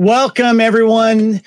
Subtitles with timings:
[0.00, 1.42] Welcome, everyone.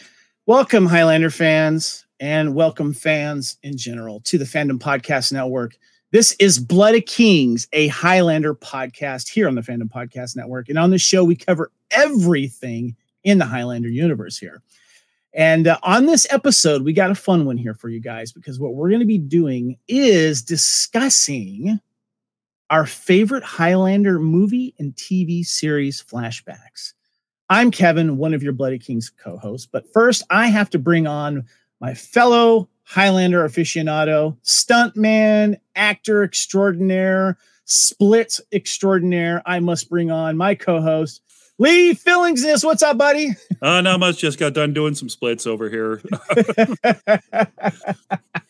[0.45, 5.75] Welcome, Highlander fans, and welcome fans in general to the Fandom Podcast Network.
[6.11, 10.69] This is Blood of Kings, a Highlander podcast here on the Fandom Podcast Network.
[10.69, 14.61] And on this show, we cover everything in the Highlander universe here.
[15.33, 18.59] And uh, on this episode, we got a fun one here for you guys because
[18.59, 21.79] what we're going to be doing is discussing
[22.69, 26.93] our favorite Highlander movie and TV series flashbacks.
[27.53, 29.69] I'm Kevin, one of your Blood of Kings co hosts.
[29.71, 31.45] But first, I have to bring on
[31.79, 39.43] my fellow Highlander aficionado, stuntman, actor extraordinaire, split extraordinaire.
[39.45, 41.21] I must bring on my co host,
[41.59, 42.65] Lee Fillingsness.
[42.65, 43.35] What's up, buddy?
[43.61, 44.17] Uh, not much.
[44.17, 46.01] Just got done doing some splits over here.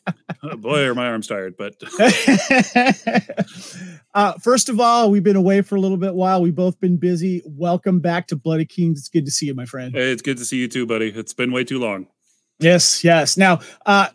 [0.44, 1.76] oh, boy, are my arms tired, but.
[4.14, 6.42] uh, first of all, we've been away for a little bit while.
[6.42, 7.42] We've both been busy.
[7.46, 9.00] Welcome back to Blood of Kings.
[9.00, 9.94] It's good to see you, my friend.
[9.94, 11.10] Hey, it's good to see you too, buddy.
[11.10, 12.08] It's been way too long.
[12.60, 13.38] Yes, yes.
[13.38, 14.10] Now, uh,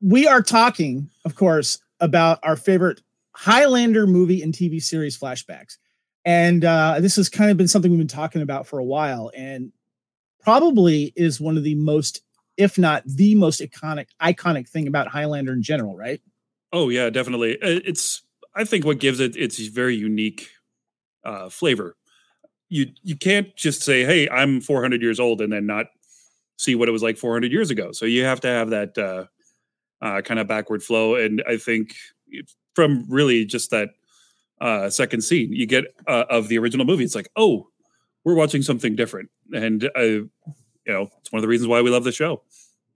[0.00, 3.00] we are talking, of course, about our favorite
[3.34, 5.78] Highlander movie and TV series flashbacks.
[6.24, 9.30] And uh, this has kind of been something we've been talking about for a while,
[9.34, 9.72] and
[10.40, 12.22] probably is one of the most,
[12.56, 16.20] if not the most iconic, iconic thing about Highlander in general, right?
[16.72, 17.58] Oh yeah, definitely.
[17.60, 18.22] It's
[18.54, 20.48] I think what gives it its very unique
[21.24, 21.96] uh, flavor.
[22.68, 25.86] You you can't just say, "Hey, I'm 400 years old," and then not
[26.56, 27.92] see what it was like 400 years ago.
[27.92, 29.24] So you have to have that uh,
[30.00, 31.94] uh, kind of backward flow, and I think
[32.74, 33.90] from really just that
[34.60, 37.04] uh, second scene you get uh, of the original movie.
[37.04, 37.68] It's like, oh,
[38.24, 40.26] we're watching something different, and uh,
[40.86, 42.42] you know, it's one of the reasons why we love the show.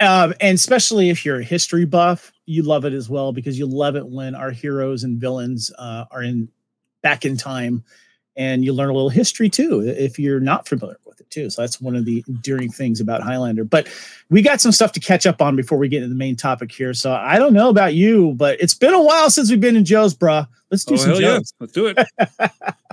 [0.01, 3.67] Um, and especially if you're a history buff, you love it as well because you
[3.67, 6.49] love it when our heroes and villains uh, are in
[7.03, 7.85] back in time,
[8.37, 11.49] and you learn a little history too if you're not familiar with it too.
[11.49, 13.65] So that's one of the endearing things about Highlander.
[13.65, 13.89] But
[14.29, 16.71] we got some stuff to catch up on before we get into the main topic
[16.71, 16.93] here.
[16.93, 19.85] So I don't know about you, but it's been a while since we've been in
[19.85, 20.47] Joe's, bruh.
[20.71, 21.21] Let's do oh, some Joe's.
[21.21, 21.39] Yeah.
[21.61, 21.99] Let's do it.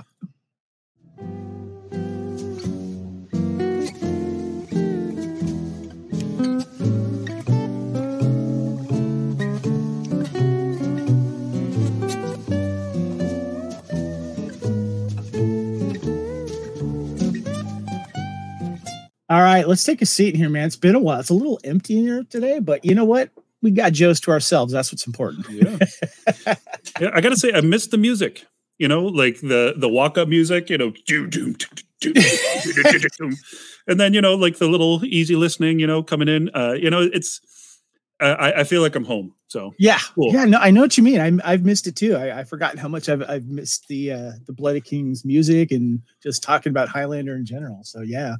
[19.34, 20.68] All right, let's take a seat in here, man.
[20.68, 21.18] It's been a while.
[21.18, 23.30] It's a little empty in here today, but you know what?
[23.62, 24.72] We got Joe's to ourselves.
[24.72, 25.44] That's what's important.
[25.50, 25.76] Yeah.
[27.00, 28.46] yeah I gotta say, I missed the music.
[28.78, 30.70] You know, like the the walk up music.
[30.70, 30.92] You know,
[33.88, 35.80] and then you know, like the little easy listening.
[35.80, 36.48] You know, coming in.
[36.54, 37.40] Uh, you know, it's.
[38.20, 39.34] I, I feel like I'm home.
[39.48, 40.32] So yeah, cool.
[40.32, 40.44] yeah.
[40.44, 41.20] No, I know what you mean.
[41.20, 42.14] I, I've missed it too.
[42.14, 45.72] I, I've forgotten how much I've I've missed the uh, the Blood of Kings music
[45.72, 47.80] and just talking about Highlander in general.
[47.82, 48.36] So yeah.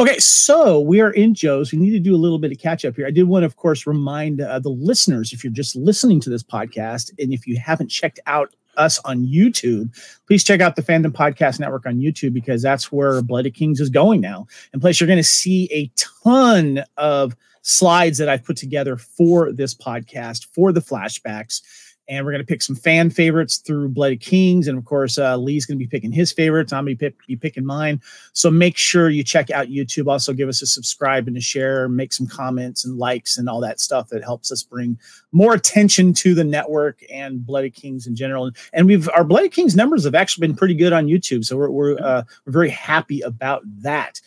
[0.00, 1.72] Okay, so we are in Joe's.
[1.72, 3.08] We need to do a little bit of catch up here.
[3.08, 6.30] I did want to, of course, remind uh, the listeners if you're just listening to
[6.30, 9.92] this podcast and if you haven't checked out us on YouTube,
[10.28, 13.80] please check out the Fandom Podcast Network on YouTube because that's where Blood of Kings
[13.80, 14.46] is going now.
[14.72, 19.50] And plus, you're going to see a ton of slides that I've put together for
[19.50, 21.60] this podcast for the flashbacks
[22.08, 24.66] and we're going to pick some fan favorites through Blood of Kings.
[24.66, 26.72] And of course, uh, Lee's going to be picking his favorites.
[26.72, 28.00] I'm going to be picking mine.
[28.32, 30.08] So make sure you check out YouTube.
[30.08, 33.60] Also, give us a subscribe and a share, make some comments and likes and all
[33.60, 34.98] that stuff that helps us bring
[35.32, 38.50] more attention to the network and Blood of Kings in general.
[38.72, 41.44] And we've our Blood of Kings numbers have actually been pretty good on YouTube.
[41.44, 44.20] So we're, we're, uh, we're very happy about that.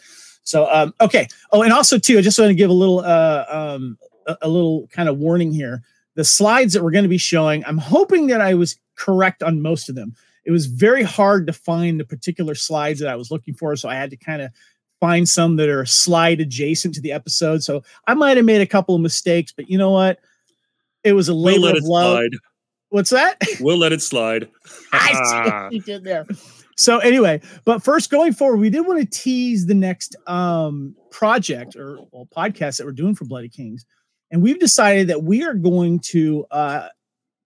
[0.43, 1.27] So, um, okay.
[1.51, 3.97] Oh, and also, too, I just want to give a little, uh, um,
[4.41, 5.83] a little kind of warning here
[6.21, 9.59] the slides that we're going to be showing, I'm hoping that I was correct on
[9.59, 10.15] most of them.
[10.45, 13.89] It was very hard to find the particular slides that I was looking for, so
[13.89, 14.51] I had to kind of
[14.99, 17.63] find some that are slide adjacent to the episode.
[17.63, 20.19] So I might have made a couple of mistakes, but you know what?
[21.03, 22.17] It was a labor we'll of love.
[22.17, 22.31] Slide.
[22.89, 23.41] What's that?
[23.59, 24.47] We'll let it slide.
[24.93, 26.27] I see what you did there.
[26.77, 31.75] So anyway, but first going forward, we did want to tease the next um project
[31.75, 33.87] or well, podcast that we're doing for Blood of Kings
[34.31, 36.87] and we've decided that we are going to uh,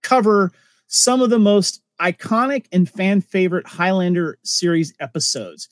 [0.03, 0.51] cover
[0.87, 5.67] some of the most iconic and fan favorite Highlander series episodes.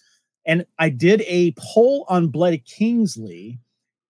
[0.45, 3.59] And I did a poll on Bloody Kingsley,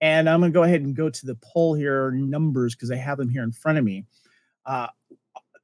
[0.02, 2.96] and I'm going to go ahead and go to the poll here numbers because I
[2.96, 4.06] have them here in front of me.
[4.66, 4.88] Uh,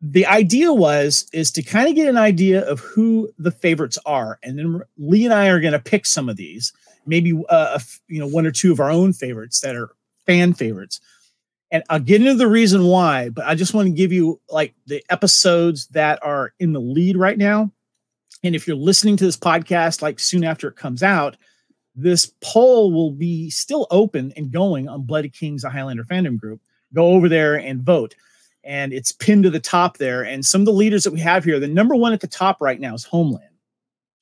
[0.01, 4.39] the idea was is to kind of get an idea of who the favorites are,
[4.43, 6.71] and then Lee and I are going to pick some of these,
[7.05, 9.89] maybe uh, you know one or two of our own favorites that are
[10.25, 11.01] fan favorites
[11.71, 14.73] and I'll get into the reason why, but I just want to give you like
[14.87, 17.71] the episodes that are in the lead right now.
[18.43, 21.37] And if you're listening to this podcast like soon after it comes out,
[21.95, 26.37] this poll will be still open and going on Blood of Kings, a Highlander fandom
[26.37, 26.61] group.
[26.93, 28.15] Go over there and vote.
[28.63, 30.23] And it's pinned to the top there.
[30.23, 32.61] And some of the leaders that we have here, the number one at the top
[32.61, 33.43] right now is Homeland.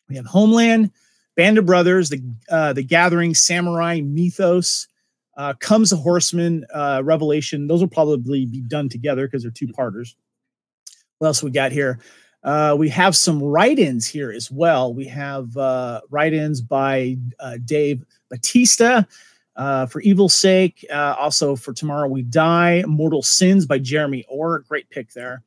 [0.09, 0.91] We have Homeland,
[1.35, 4.87] Band of Brothers, the uh, the Gathering, Samurai, Mythos,
[5.37, 7.67] uh, Comes the Horseman, uh, Revelation.
[7.67, 10.15] Those will probably be done together because they're two parters.
[11.19, 11.99] What else we got here?
[12.43, 14.93] Uh, we have some write-ins here as well.
[14.93, 19.03] We have uh, write-ins by uh, Dave Batista
[19.55, 20.85] uh, for Evil's Sake.
[20.91, 24.59] Uh, also for Tomorrow We Die, Mortal Sins by Jeremy Orr.
[24.59, 25.43] Great pick there.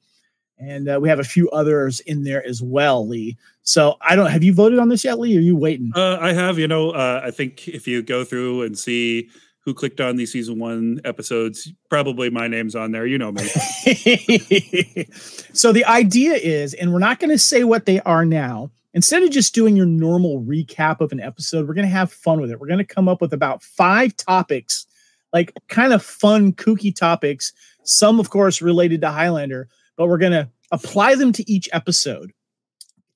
[0.58, 3.38] And uh, we have a few others in there as well, Lee.
[3.62, 5.36] So I don't have you voted on this yet, Lee?
[5.38, 5.90] Are you waiting?
[5.94, 6.58] Uh, I have.
[6.58, 9.30] You know, uh, I think if you go through and see
[9.64, 13.06] who clicked on these season one episodes, probably my name's on there.
[13.06, 13.42] You know me.
[15.52, 18.70] so the idea is, and we're not going to say what they are now.
[18.92, 22.40] Instead of just doing your normal recap of an episode, we're going to have fun
[22.40, 22.58] with it.
[22.58, 24.86] We're going to come up with about five topics,
[25.32, 27.52] like kind of fun, kooky topics.
[27.84, 32.32] Some, of course, related to Highlander, but we're going to apply them to each episode.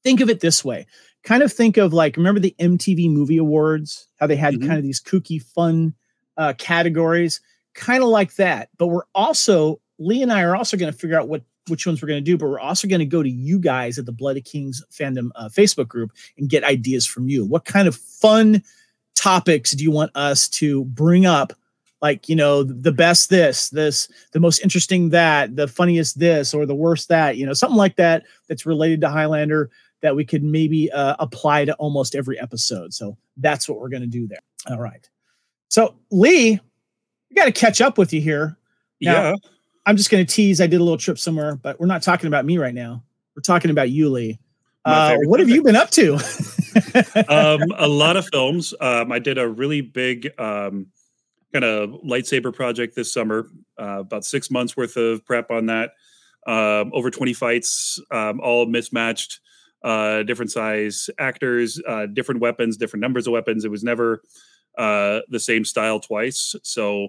[0.04, 0.86] Think of it this way
[1.24, 4.66] kind of think of like, remember the MTV Movie Awards, how they had mm-hmm.
[4.66, 5.94] kind of these kooky, fun
[6.36, 7.40] uh, categories,
[7.74, 8.68] kind of like that.
[8.78, 12.02] But we're also, Lee and I are also going to figure out what which ones
[12.02, 14.12] we're going to do, but we're also going to go to you guys at the
[14.12, 17.44] Blood of Kings fandom uh, Facebook group and get ideas from you.
[17.44, 18.62] What kind of fun
[19.14, 21.52] topics do you want us to bring up
[22.02, 26.66] like you know the best this this the most interesting that the funniest this or
[26.66, 29.70] the worst that you know something like that that's related to highlander
[30.02, 34.02] that we could maybe uh, apply to almost every episode so that's what we're going
[34.02, 35.08] to do there all right
[35.68, 36.60] so lee
[37.30, 38.56] we got to catch up with you here
[39.00, 39.34] now, yeah
[39.86, 42.26] i'm just going to tease i did a little trip somewhere but we're not talking
[42.26, 43.02] about me right now
[43.36, 44.38] we're talking about you lee
[44.86, 46.12] uh, what have you been up to
[47.28, 50.86] um, a lot of films um, i did a really big um,
[51.54, 53.46] kind of lightsaber project this summer.
[53.80, 55.92] Uh, about six months worth of prep on that.
[56.46, 59.40] Um, over 20 fights, um, all mismatched,
[59.82, 63.64] uh, different size actors, uh, different weapons, different numbers of weapons.
[63.64, 64.22] It was never
[64.78, 66.54] uh, the same style twice.
[66.62, 67.08] So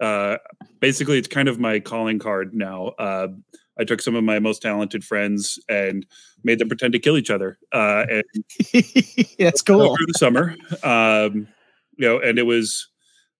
[0.00, 0.36] uh,
[0.80, 2.88] basically, it's kind of my calling card now.
[2.98, 3.28] Uh,
[3.78, 6.06] I took some of my most talented friends and
[6.42, 7.58] made them pretend to kill each other.
[7.72, 8.22] and
[9.38, 9.82] That's cool.
[9.82, 11.48] Over the summer, um,
[11.96, 12.88] you know, and it was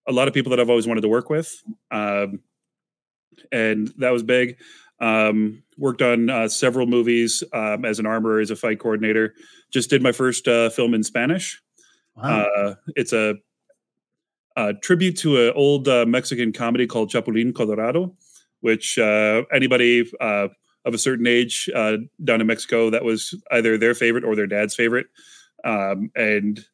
[0.07, 1.53] a lot of people that I've always wanted to work with,
[1.91, 2.41] um,
[3.51, 4.59] and that was big.
[4.99, 9.35] Um, worked on uh, several movies um, as an armorer, as a fight coordinator.
[9.71, 11.61] Just did my first uh, film in Spanish.
[12.17, 12.45] Wow.
[12.45, 13.35] Uh, it's a,
[14.57, 18.15] a, tribute to an old uh, Mexican comedy called Chapulín Colorado,
[18.61, 20.49] which uh, anybody uh,
[20.85, 24.75] of a certain age down in Mexico that was either their favorite or their dad's
[24.75, 25.07] favorite.
[25.65, 26.65] Um, and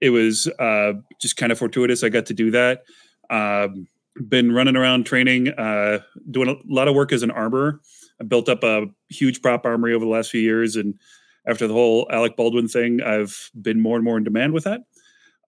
[0.00, 2.02] it was uh, just kind of fortuitous.
[2.02, 2.82] I got to do that.
[3.30, 3.86] Um,
[4.28, 6.00] been running around training, uh,
[6.30, 7.80] doing a lot of work as an armorer.
[8.20, 10.98] I built up a huge prop armory over the last few years, and
[11.46, 14.82] after the whole Alec Baldwin thing, I've been more and more in demand with that.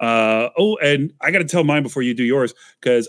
[0.01, 3.09] Uh, oh, and I got to tell mine before you do yours because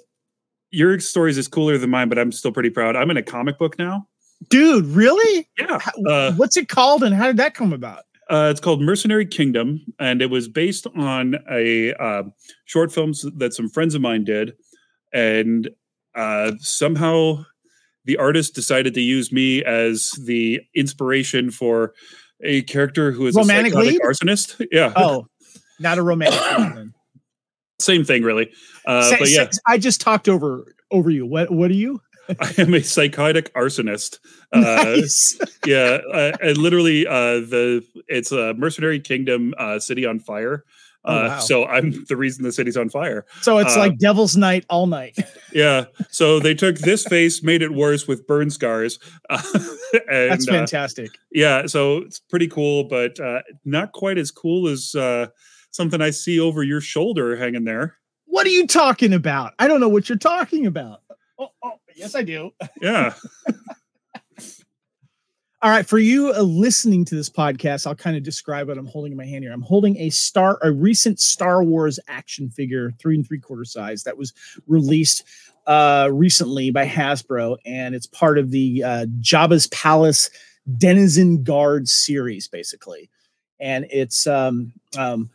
[0.71, 2.95] your stories is cooler than mine, but I'm still pretty proud.
[2.95, 4.07] I'm in a comic book now.
[4.49, 5.47] Dude, really?
[5.59, 5.79] Yeah.
[6.07, 8.03] Uh, What's it called, and how did that come about?
[8.29, 12.23] Uh, it's called Mercenary Kingdom, and it was based on a uh,
[12.65, 14.53] short films that some friends of mine did,
[15.13, 15.69] and
[16.15, 17.45] uh, somehow
[18.05, 21.93] the artist decided to use me as the inspiration for
[22.43, 24.01] a character who is romantic a lead?
[24.01, 24.65] arsonist.
[24.71, 24.91] Yeah.
[24.95, 25.27] Oh,
[25.79, 26.39] not a romantic.
[27.79, 28.51] Same thing, really.
[28.85, 31.25] Uh, say, but yeah, say, I just talked over over you.
[31.25, 32.01] What what are you?
[32.39, 34.19] I am a psychotic arsonist.
[34.51, 35.39] Uh, nice.
[35.65, 40.63] yeah, uh, and literally, uh, the it's a mercenary kingdom uh, city on fire.
[41.07, 41.39] Oh, uh, wow.
[41.39, 43.25] So I'm the reason the city's on fire.
[43.41, 45.19] So it's like Devil's Night all night.
[45.53, 45.85] yeah.
[46.09, 48.97] So they took this face, made it worse with burn scars.
[49.29, 51.11] and, That's fantastic.
[51.31, 51.67] yeah.
[51.67, 53.19] So it's pretty cool, but
[53.65, 54.95] not quite as cool as
[55.75, 57.97] something I see over your shoulder hanging there.
[58.25, 59.53] What are you talking about?
[59.59, 61.01] I don't know what you're talking about.
[61.37, 62.51] Oh, oh yes, I do.
[62.81, 63.13] Yeah.
[65.61, 68.85] All right, for you uh, listening to this podcast, I'll kind of describe what I'm
[68.85, 69.51] holding in my hand here.
[69.51, 74.03] I'm holding a star, a recent Star Wars action figure, three and three quarter size,
[74.03, 74.31] that was
[74.67, 75.23] released
[75.65, 80.29] uh, recently by Hasbro, and it's part of the uh, Jabba's Palace
[80.77, 83.09] Denizen Guard series, basically.
[83.59, 85.31] And it's um, um,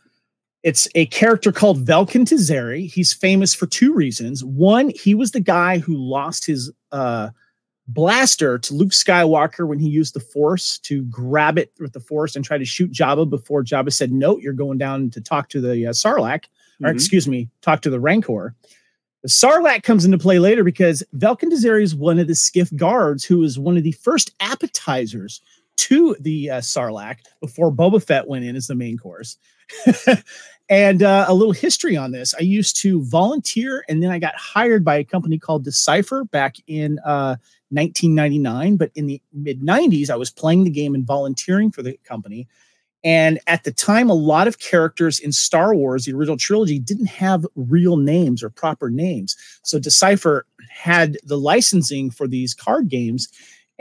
[0.63, 2.91] it's a character called Velken Tezeri.
[2.91, 4.43] He's famous for two reasons.
[4.43, 7.29] One, he was the guy who lost his uh,
[7.87, 12.35] blaster to Luke Skywalker when he used the Force to grab it with the Force
[12.35, 15.61] and try to shoot Jabba before Jabba said, "No, you're going down to talk to
[15.61, 16.45] the uh, Sarlacc."
[16.83, 18.55] or excuse me, talk to the Rancor.
[19.23, 23.23] The Sarlacc comes into play later because Velken Tezeri is one of the skiff guards
[23.23, 25.41] who was one of the first appetizers
[25.77, 29.37] to the uh, Sarlacc before Boba Fett went in as the main course.
[30.69, 32.33] and uh, a little history on this.
[32.33, 36.55] I used to volunteer and then I got hired by a company called Decipher back
[36.67, 37.35] in uh,
[37.69, 38.77] 1999.
[38.77, 42.47] But in the mid 90s, I was playing the game and volunteering for the company.
[43.03, 47.07] And at the time, a lot of characters in Star Wars, the original trilogy, didn't
[47.07, 49.35] have real names or proper names.
[49.63, 53.27] So Decipher had the licensing for these card games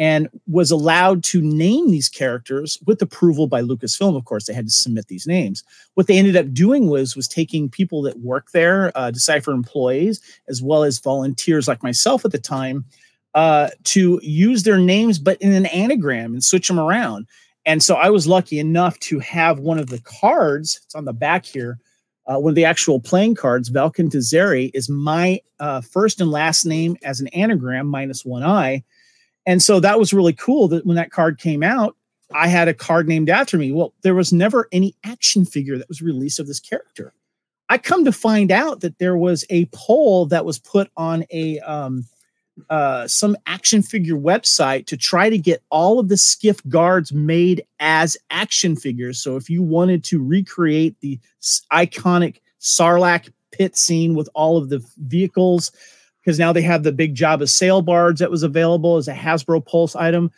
[0.01, 4.17] and was allowed to name these characters with approval by Lucasfilm.
[4.17, 5.63] Of course, they had to submit these names.
[5.93, 10.23] What they ended up doing was was taking people that work there, uh, Decipher employees,
[10.49, 12.87] as well as volunteers like myself at the time,
[13.35, 17.27] uh, to use their names but in an anagram and switch them around.
[17.67, 20.81] And so I was lucky enough to have one of the cards.
[20.83, 21.79] It's on the back here.
[22.27, 26.65] Uh, one of the actual playing cards, Velken Tezeri, is my uh, first and last
[26.65, 28.83] name as an anagram minus one I
[29.47, 31.97] and so that was really cool that when that card came out,
[32.33, 33.73] I had a card named after me.
[33.73, 37.13] Well, there was never any action figure that was released of this character.
[37.69, 41.61] I come to find out that there was a poll that was put on a
[41.61, 42.07] um,
[42.69, 47.65] uh, some action figure website to try to get all of the skiff guards made
[47.79, 49.21] as action figures.
[49.21, 51.19] So if you wanted to recreate the
[51.73, 55.73] iconic Sarlacc pit scene with all of the vehicles,
[56.23, 59.65] because now they have the big Jabba sail barge that was available as a Hasbro
[59.65, 60.31] Pulse item.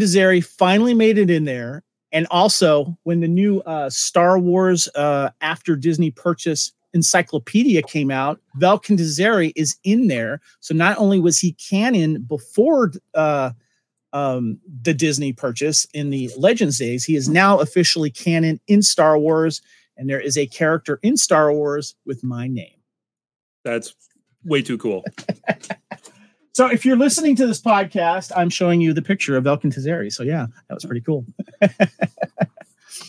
[0.00, 1.84] Tezeri finally made it in there.
[2.12, 8.38] And also, when the new uh, Star Wars uh, after Disney purchase encyclopedia came out,
[8.60, 10.40] Tezeri is in there.
[10.60, 13.52] So not only was he canon before uh,
[14.12, 19.18] um, the Disney purchase in the Legends days, he is now officially canon in Star
[19.18, 19.62] Wars.
[19.96, 22.76] And there is a character in Star Wars with my name.
[23.64, 23.94] That's
[24.44, 25.04] way too cool.
[26.52, 30.12] so if you're listening to this podcast, I'm showing you the picture of Elkin Tezeri.
[30.12, 31.24] So yeah, that was pretty cool.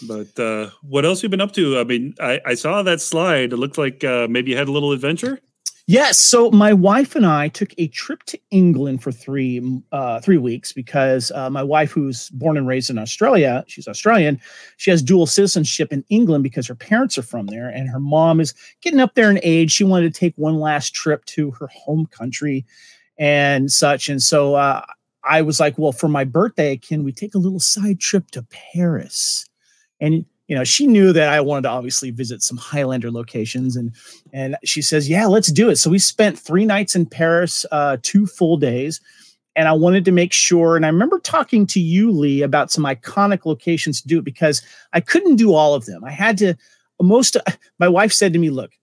[0.07, 1.79] but uh, what else you been up to?
[1.79, 3.53] I mean, I, I saw that slide.
[3.53, 5.39] It looked like uh, maybe you had a little adventure.
[5.85, 6.17] Yes.
[6.17, 9.61] So my wife and I took a trip to England for three
[9.91, 14.39] uh, three weeks because uh, my wife, who's born and raised in Australia, she's Australian.
[14.77, 18.39] She has dual citizenship in England because her parents are from there, and her mom
[18.39, 19.71] is getting up there in age.
[19.71, 22.65] She wanted to take one last trip to her home country
[23.17, 24.07] and such.
[24.07, 24.83] And so uh,
[25.25, 28.45] I was like, "Well, for my birthday, can we take a little side trip to
[28.73, 29.45] Paris?"
[29.99, 33.91] And you know, she knew that I wanted to obviously visit some Highlander locations, and
[34.33, 37.97] and she says, "Yeah, let's do it." So we spent three nights in Paris, uh,
[38.03, 39.01] two full days,
[39.55, 40.75] and I wanted to make sure.
[40.75, 44.61] And I remember talking to you, Lee, about some iconic locations to do it because
[44.93, 46.03] I couldn't do all of them.
[46.03, 46.53] I had to.
[47.01, 47.35] Most,
[47.79, 48.73] my wife said to me, "Look,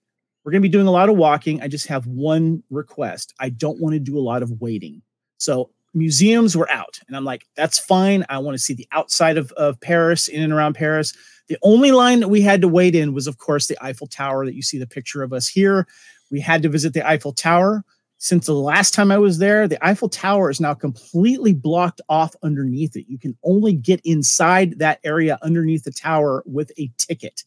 [0.43, 1.61] we're going to be doing a lot of walking.
[1.61, 3.33] I just have one request.
[3.39, 5.01] I don't want to do a lot of waiting."
[5.37, 8.25] So museums were out, and I'm like, "That's fine.
[8.29, 11.13] I want to see the outside of of Paris, in and around Paris."
[11.47, 14.45] The only line that we had to wait in was, of course, the Eiffel Tower
[14.45, 15.85] that you see the picture of us here.
[16.29, 17.83] We had to visit the Eiffel Tower.
[18.19, 22.35] Since the last time I was there, the Eiffel Tower is now completely blocked off
[22.43, 23.05] underneath it.
[23.09, 27.43] You can only get inside that area underneath the tower with a ticket.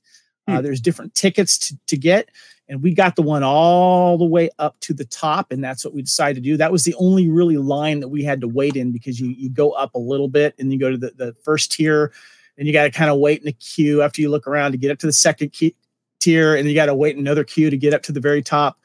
[0.49, 0.59] Uh, hmm.
[0.59, 2.29] Uh, there's different tickets to, to get,
[2.68, 5.94] and we got the one all the way up to the top, and that's what
[5.94, 6.56] we decided to do.
[6.56, 9.50] That was the only really line that we had to wait in because you you
[9.50, 12.12] go up a little bit and you go to the, the first tier
[12.56, 14.78] and you got to kind of wait in a queue after you look around to
[14.78, 15.75] get up to the second key,
[16.21, 18.78] tier, and you got to wait another queue to get up to the very top.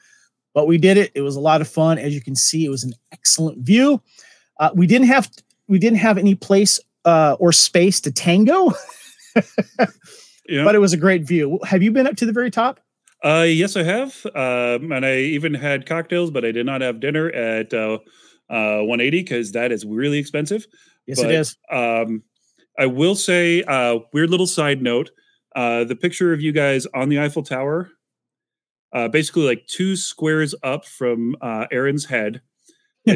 [0.52, 1.12] But we did it.
[1.14, 1.98] It was a lot of fun.
[1.98, 4.02] As you can see, it was an excellent view.
[4.58, 5.30] Uh, we didn't have
[5.68, 8.72] we didn't have any place uh, or space to tango,
[10.46, 10.64] yeah.
[10.64, 11.58] but it was a great view.
[11.64, 12.80] Have you been up to the very top?
[13.22, 17.00] Uh, yes, I have, um, and I even had cocktails, but I did not have
[17.00, 17.98] dinner at uh,
[18.48, 20.66] uh, 180 because that is really expensive.
[21.06, 21.56] Yes, but, it is.
[21.70, 22.22] Um,
[22.78, 25.10] I will say, uh, weird little side note:
[25.54, 27.90] uh, the picture of you guys on the Eiffel Tower,
[28.94, 32.40] uh, basically like two squares up from uh, Aaron's head,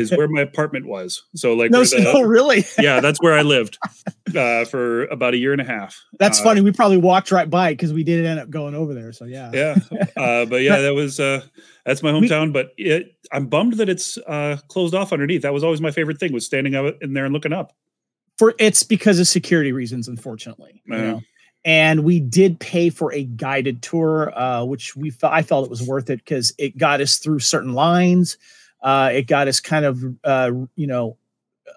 [0.01, 1.23] is where my apartment was.
[1.35, 3.79] So like, no, the, no, really, yeah, that's where I lived
[4.37, 6.01] uh, for about a year and a half.
[6.19, 6.61] That's uh, funny.
[6.61, 9.13] We probably walked right by it because we did end up going over there.
[9.13, 9.77] So yeah, yeah.
[10.17, 11.43] Uh, but yeah, that was uh,
[11.85, 12.47] that's my hometown.
[12.47, 15.43] We, but it, I'm bummed that it's uh, closed off underneath.
[15.43, 17.73] That was always my favorite thing was standing out in there and looking up
[18.39, 20.83] for it's because of security reasons, unfortunately.
[20.87, 21.23] You know?
[21.65, 25.83] And we did pay for a guided tour, uh, which we I felt it was
[25.83, 28.37] worth it because it got us through certain lines.
[28.85, 31.17] Uh, it got us kind of uh, you know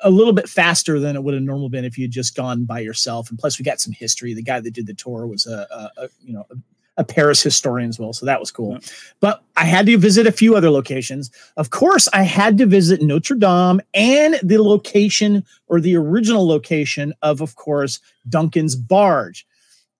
[0.03, 2.65] a little bit faster than it would have normally been if you had just gone
[2.65, 3.29] by yourself.
[3.29, 4.33] And plus, we got some history.
[4.35, 6.55] The guy that did the tour was a, a, a you know a,
[6.97, 8.11] a Paris historian as well.
[8.11, 8.73] So that was cool.
[8.73, 8.79] Yeah.
[9.21, 11.31] But I had to visit a few other locations.
[11.55, 17.13] Of course, I had to visit Notre Dame and the location or the original location
[17.21, 19.47] of, of course, Duncan's barge.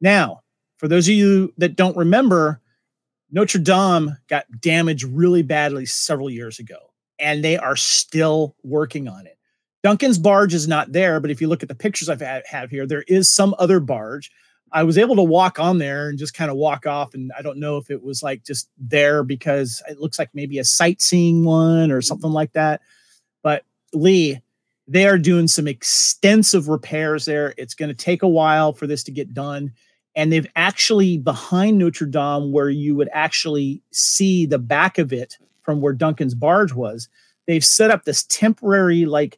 [0.02, 0.42] Now,
[0.78, 2.62] for those of you that don't remember,
[3.32, 6.87] Notre Dame got damaged really badly several years ago,
[7.20, 9.38] and they are still working on it.
[9.84, 12.70] Duncan's barge is not there, but if you look at the pictures I've had, have
[12.70, 14.32] here, there is some other barge.
[14.74, 17.42] I was able to walk on there and just kind of walk off, and I
[17.42, 21.46] don't know if it was like just there because it looks like maybe a sightseeing
[21.46, 22.82] one or something like that.
[23.44, 24.42] But Lee,
[24.88, 27.54] they are doing some extensive repairs there.
[27.58, 29.72] It's going to take a while for this to get done
[30.18, 35.38] and they've actually behind Notre Dame, where you would actually see the back of it
[35.68, 37.10] from where Duncan's barge was,
[37.46, 39.38] they've set up this temporary like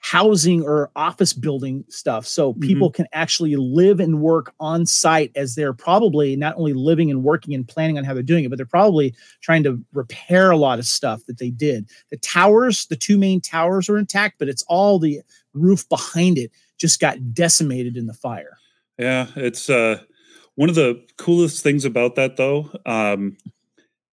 [0.00, 2.60] housing or office building stuff so mm-hmm.
[2.60, 7.22] people can actually live and work on site as they're probably not only living and
[7.22, 10.56] working and planning on how they're doing it but they're probably trying to repair a
[10.56, 14.48] lot of stuff that they did the towers the two main towers are intact but
[14.48, 15.20] it's all the
[15.54, 18.58] roof behind it just got decimated in the fire
[18.98, 20.00] yeah it's uh
[20.54, 23.36] one of the coolest things about that, though, um,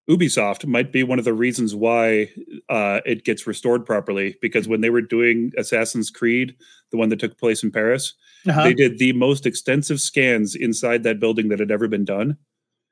[0.09, 2.31] Ubisoft might be one of the reasons why
[2.67, 4.35] uh, it gets restored properly.
[4.41, 6.55] Because when they were doing Assassin's Creed,
[6.91, 8.15] the one that took place in Paris,
[8.47, 8.63] uh-huh.
[8.63, 12.37] they did the most extensive scans inside that building that had ever been done.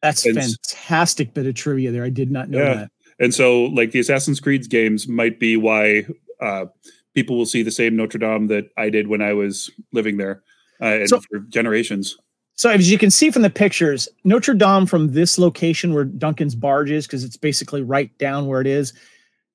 [0.01, 2.03] That's and fantastic bit of trivia there.
[2.03, 2.73] I did not know yeah.
[2.73, 2.91] that.
[3.19, 6.05] And so, like the Assassin's Creed games might be why
[6.39, 6.65] uh,
[7.15, 10.43] people will see the same Notre Dame that I did when I was living there,
[10.79, 12.15] uh, and so, for generations.
[12.57, 16.55] So as you can see from the pictures, Notre Dame from this location where Duncan's
[16.55, 18.93] barge is, because it's basically right down where it is,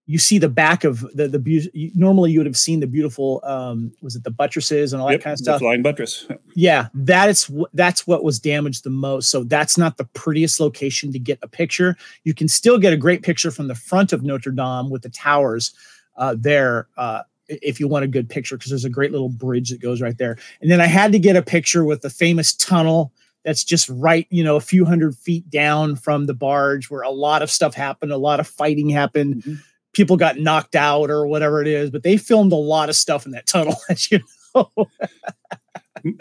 [0.07, 3.41] you see the back of the the be- normally you would have seen the beautiful
[3.45, 5.61] um was it the buttresses and all yep, that kind of stuff?
[5.61, 9.31] flying buttress yeah that is that's what was damaged the most.
[9.31, 11.97] So that's not the prettiest location to get a picture.
[12.25, 15.11] You can still get a great picture from the front of notre dame with the
[15.11, 15.73] towers
[16.17, 19.71] uh there uh if you want a good picture because there's a great little bridge
[19.71, 20.37] that goes right there.
[20.61, 23.13] And then I had to get a picture with the famous tunnel
[23.45, 27.11] that's just right, you know, a few hundred feet down from the barge where a
[27.11, 29.37] lot of stuff happened, a lot of fighting happened.
[29.37, 29.55] Mm-hmm.
[29.93, 33.27] People got knocked out or whatever it is, but they filmed a lot of stuff
[33.27, 34.21] in that tunnel, as you
[34.55, 34.71] know.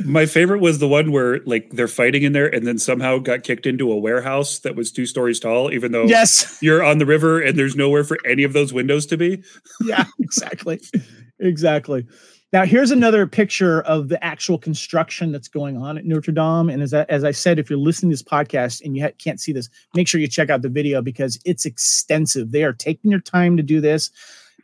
[0.03, 3.43] My favorite was the one where like they're fighting in there and then somehow got
[3.43, 7.05] kicked into a warehouse that was two stories tall, even though yes, you're on the
[7.05, 9.43] river and there's nowhere for any of those windows to be.
[9.81, 10.79] yeah, exactly.
[11.39, 12.05] exactly.
[12.53, 16.69] Now here's another picture of the actual construction that's going on at Notre Dame.
[16.69, 19.13] And as I, as I said, if you're listening to this podcast and you ha-
[19.17, 22.51] can't see this, make sure you check out the video because it's extensive.
[22.51, 24.11] They are taking their time to do this.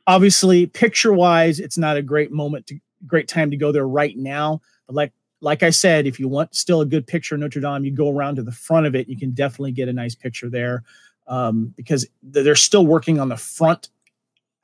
[0.05, 4.17] Obviously, picture wise, it's not a great moment to great time to go there right
[4.17, 4.61] now.
[4.87, 7.85] But like like I said, if you want still a good picture of Notre Dame,
[7.85, 9.07] you go around to the front of it.
[9.07, 10.83] You can definitely get a nice picture there
[11.27, 13.89] um, because they're still working on the front,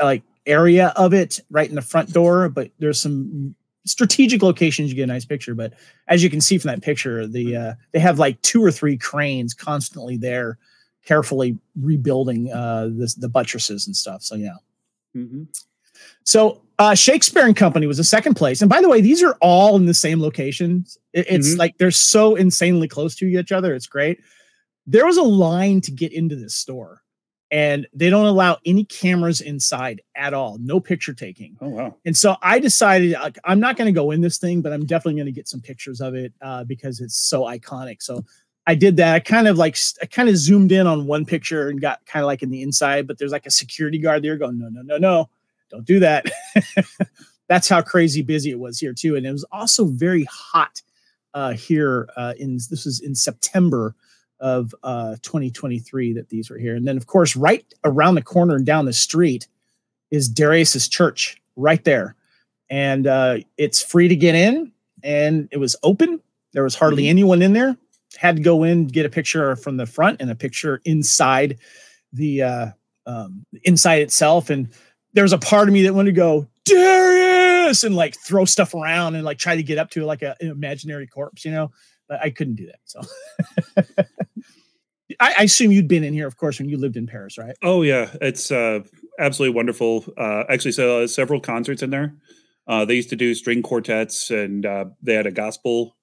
[0.02, 2.50] like area of it, right in the front door.
[2.50, 3.56] But there's some
[3.86, 5.54] strategic locations you get a nice picture.
[5.54, 5.74] But
[6.08, 8.98] as you can see from that picture, the uh, they have like two or three
[8.98, 10.58] cranes constantly there,
[11.06, 14.24] carefully rebuilding uh, the buttresses and stuff.
[14.24, 14.56] So yeah.
[15.16, 15.44] Mm-hmm.
[16.24, 18.62] So uh, Shakespeare and Company was the second place.
[18.62, 20.86] And by the way, these are all in the same location.
[21.14, 21.60] It, it's mm-hmm.
[21.60, 23.74] like they're so insanely close to each other.
[23.74, 24.20] It's great.
[24.88, 27.02] There was a line to get into this store,
[27.52, 30.58] and they don't allow any cameras inside at all.
[30.60, 31.56] No picture taking.
[31.62, 31.96] Oh wow!
[32.06, 34.86] And so I decided like, I'm not going to go in this thing, but I'm
[34.86, 38.02] definitely going to get some pictures of it uh, because it's so iconic.
[38.02, 38.26] So
[38.68, 39.14] I did that.
[39.16, 42.24] I kind of like I kind of zoomed in on one picture and got kind
[42.24, 44.82] of like in the inside, but there's like a security guard there going, no, no,
[44.82, 45.30] no, no
[45.74, 46.26] don't do that.
[47.50, 50.82] That's how crazy busy it was here too, and it was also very hot
[51.34, 52.08] uh, here.
[52.16, 53.96] Uh, in this was in September
[54.40, 58.56] of uh, 2023 that these were here, and then of course right around the corner
[58.56, 59.48] and down the street
[60.12, 62.16] is Darius's church right there,
[62.70, 64.72] and uh, it's free to get in,
[65.04, 66.22] and it was open.
[66.54, 67.10] There was hardly mm-hmm.
[67.10, 67.76] anyone in there.
[68.18, 71.58] Had to go in get a picture from the front and a picture inside
[72.14, 72.68] the uh,
[73.06, 74.70] um, inside itself, and
[75.14, 78.74] there was a part of me that wanted to go Darius and like throw stuff
[78.74, 81.72] around and like try to get up to like a, an imaginary corpse, you know.
[82.08, 82.80] But I couldn't do that.
[82.84, 83.02] So
[85.20, 87.56] I, I, assume you'd been in here, of course, when you lived in Paris, right?
[87.62, 88.82] Oh yeah, it's uh,
[89.20, 90.06] absolutely wonderful.
[90.18, 92.16] Uh, actually, so uh, several concerts in there.
[92.68, 95.96] Uh, they used to do string quartets, and uh, they had a gospel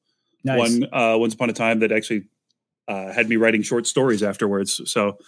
[0.45, 0.59] nice.
[0.59, 2.25] one uh, once upon a time that actually
[2.89, 4.81] uh, had me writing short stories afterwards.
[4.91, 5.19] So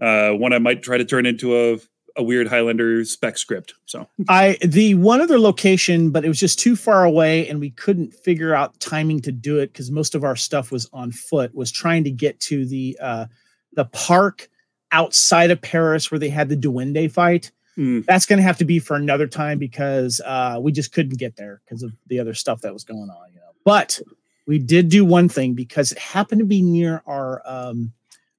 [0.00, 1.78] uh, one I might try to turn into a
[2.16, 3.74] a weird Highlander spec script.
[3.86, 7.70] So I the one other location, but it was just too far away, and we
[7.70, 11.54] couldn't figure out timing to do it because most of our stuff was on foot.
[11.54, 13.26] Was trying to get to the uh,
[13.72, 14.48] the park
[14.92, 17.50] outside of Paris where they had the Duende fight.
[17.76, 18.06] Mm.
[18.06, 21.34] That's going to have to be for another time because uh, we just couldn't get
[21.36, 23.32] there because of the other stuff that was going on.
[23.32, 24.00] You know, but
[24.46, 27.92] we did do one thing because it happened to be near our um,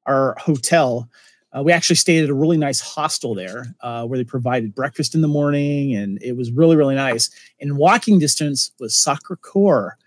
[0.06, 1.10] our hotel.
[1.56, 5.16] Uh, we actually stayed at a really nice hostel there uh, where they provided breakfast
[5.16, 7.30] in the morning and it was really really nice.
[7.60, 9.98] In walking distance was sacre coeur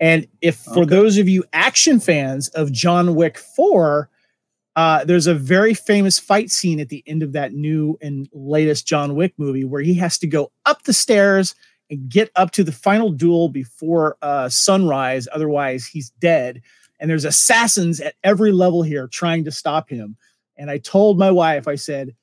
[0.00, 0.90] and if for okay.
[0.90, 4.10] those of you action fans of john wick 4
[4.74, 8.86] uh, there's a very famous fight scene at the end of that new and latest
[8.86, 11.54] john wick movie where he has to go up the stairs
[11.90, 16.62] and get up to the final duel before uh, sunrise otherwise he's dead.
[16.98, 20.16] And there's assassins at every level here trying to stop him
[20.56, 22.14] and I told my wife, I said,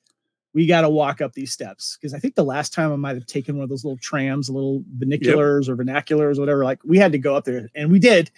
[0.54, 3.16] we got to walk up these steps because I think the last time I might
[3.16, 5.78] have taken one of those little trams, little vernaculars yep.
[5.78, 6.64] or vernaculars, whatever.
[6.64, 8.30] Like we had to go up there, and we did.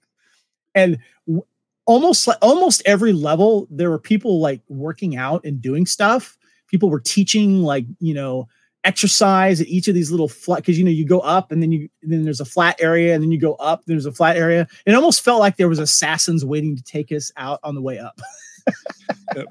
[0.74, 1.44] and w-
[1.84, 6.38] almost like almost every level, there were people like working out and doing stuff.
[6.68, 8.48] People were teaching like you know
[8.84, 11.72] exercise at each of these little flat because you know you go up and then
[11.72, 13.82] you and then there's a flat area and then you go up.
[13.84, 14.66] There's a flat area.
[14.86, 17.98] It almost felt like there was assassins waiting to take us out on the way
[17.98, 18.18] up.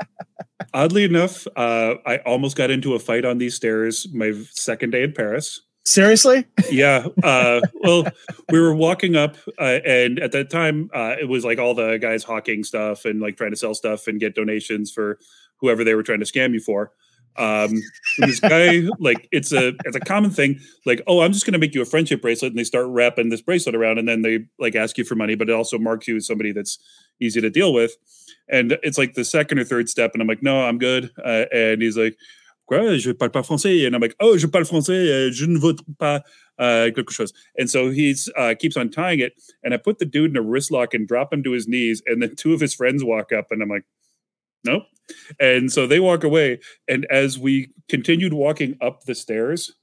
[0.73, 5.04] Oddly enough, uh, I almost got into a fight on these stairs my second day
[5.04, 5.62] in Paris.
[5.86, 6.45] Seriously?
[6.71, 7.08] yeah.
[7.23, 8.06] Uh, well,
[8.49, 11.97] we were walking up, uh, and at that time, uh, it was like all the
[11.97, 15.19] guys hawking stuff and like trying to sell stuff and get donations for
[15.58, 16.91] whoever they were trying to scam you for.
[17.36, 17.82] Um,
[18.19, 20.60] this guy, like, it's a it's a common thing.
[20.86, 23.30] Like, oh, I'm just going to make you a friendship bracelet, and they start wrapping
[23.30, 26.08] this bracelet around, and then they like ask you for money, but it also marks
[26.08, 26.80] you as somebody that's
[27.19, 27.97] easy to deal with.
[28.50, 31.12] And it's like the second or third step, and I'm like, no, I'm good.
[31.24, 32.18] Uh, and he's like,
[32.68, 33.86] quoi, je parle pas français.
[33.86, 36.22] And I'm like, oh, je parle français, euh, je ne veux pas
[36.60, 37.34] uh, quelque chose.
[37.58, 40.42] And so he's uh, keeps on tying it, and I put the dude in a
[40.42, 43.32] wrist lock and drop him to his knees, and then two of his friends walk
[43.32, 43.86] up, and I'm like,
[44.64, 44.84] nope.
[45.40, 49.74] And so they walk away, and as we continued walking up the stairs,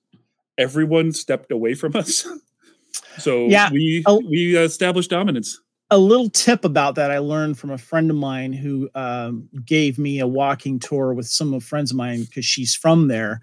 [0.59, 2.27] everyone stepped away from us.
[3.19, 4.23] so yeah, we oh.
[4.29, 8.53] we established dominance a little tip about that I learned from a friend of mine
[8.53, 12.75] who um, gave me a walking tour with some of friends of mine because she's
[12.75, 13.41] from there.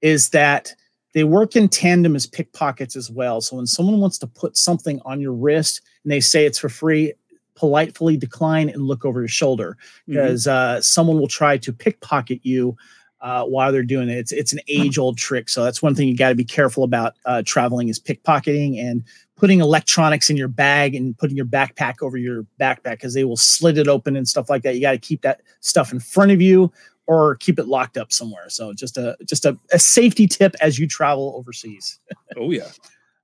[0.00, 0.74] Is that
[1.12, 3.40] they work in tandem as pickpockets as well.
[3.40, 6.68] So when someone wants to put something on your wrist and they say it's for
[6.68, 7.12] free,
[7.54, 10.78] politely decline and look over your shoulder because mm-hmm.
[10.78, 12.76] uh, someone will try to pickpocket you
[13.20, 14.16] uh, while they're doing it.
[14.16, 15.48] It's it's an age old trick.
[15.48, 19.04] So that's one thing you got to be careful about uh, traveling is pickpocketing and
[19.40, 23.38] putting electronics in your bag and putting your backpack over your backpack because they will
[23.38, 24.74] slit it open and stuff like that.
[24.74, 26.70] You got to keep that stuff in front of you
[27.06, 28.50] or keep it locked up somewhere.
[28.50, 31.98] So just a just a, a safety tip as you travel overseas.
[32.36, 32.68] oh yeah.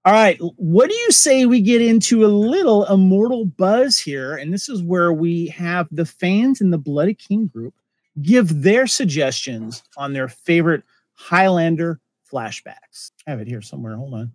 [0.07, 4.37] All right, what do you say we get into a little immortal buzz here?
[4.37, 7.74] And this is where we have the fans in the Bloody King group
[8.22, 12.00] give their suggestions on their favorite Highlander
[12.33, 13.11] flashbacks.
[13.26, 13.96] I have it here somewhere.
[13.96, 14.33] Hold on.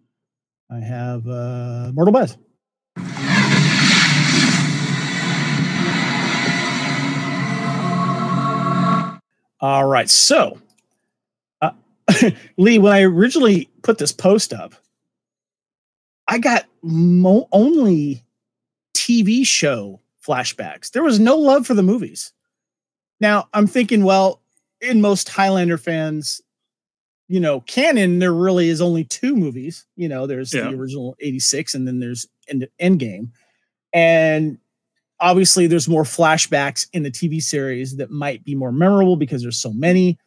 [0.71, 2.37] I have uh, Mortal Buzz.
[9.59, 10.09] All right.
[10.09, 10.59] So,
[11.61, 11.71] uh,
[12.57, 14.73] Lee, when I originally put this post up,
[16.27, 18.23] I got mo- only
[18.95, 20.91] TV show flashbacks.
[20.91, 22.33] There was no love for the movies.
[23.19, 24.41] Now, I'm thinking, well,
[24.79, 26.41] in most Highlander fans,
[27.31, 29.85] you know, canon, there really is only two movies.
[29.95, 30.63] You know, there's yeah.
[30.63, 33.29] the original 86 and then there's End, Endgame.
[33.93, 34.57] And
[35.21, 39.57] obviously there's more flashbacks in the TV series that might be more memorable because there's
[39.57, 40.19] so many.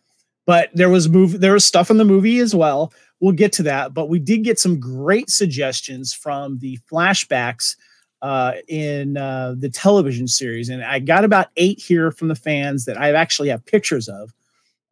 [0.47, 2.91] But there was move there was stuff in the movie as well.
[3.21, 7.77] We'll get to that, but we did get some great suggestions from the flashbacks
[8.23, 12.85] uh, in uh, the television series, and I got about eight here from the fans
[12.85, 14.35] that I actually have pictures of.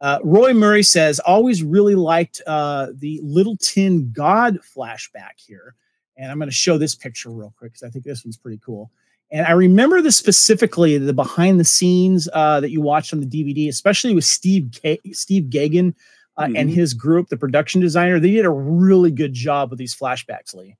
[0.02, 5.76] Uh, Roy Murray says, always really liked uh, the Little Tin God flashback here.
[6.16, 8.60] And I'm going to show this picture real quick because I think this one's pretty
[8.64, 8.90] cool.
[9.30, 13.26] And I remember this specifically, the behind the scenes uh, that you watched on the
[13.26, 15.94] DVD, especially with Steve K- Steve Geaghan
[16.36, 16.56] uh, mm-hmm.
[16.56, 18.18] and his group, the production designer.
[18.18, 20.76] They did a really good job with these flashbacks, Lee.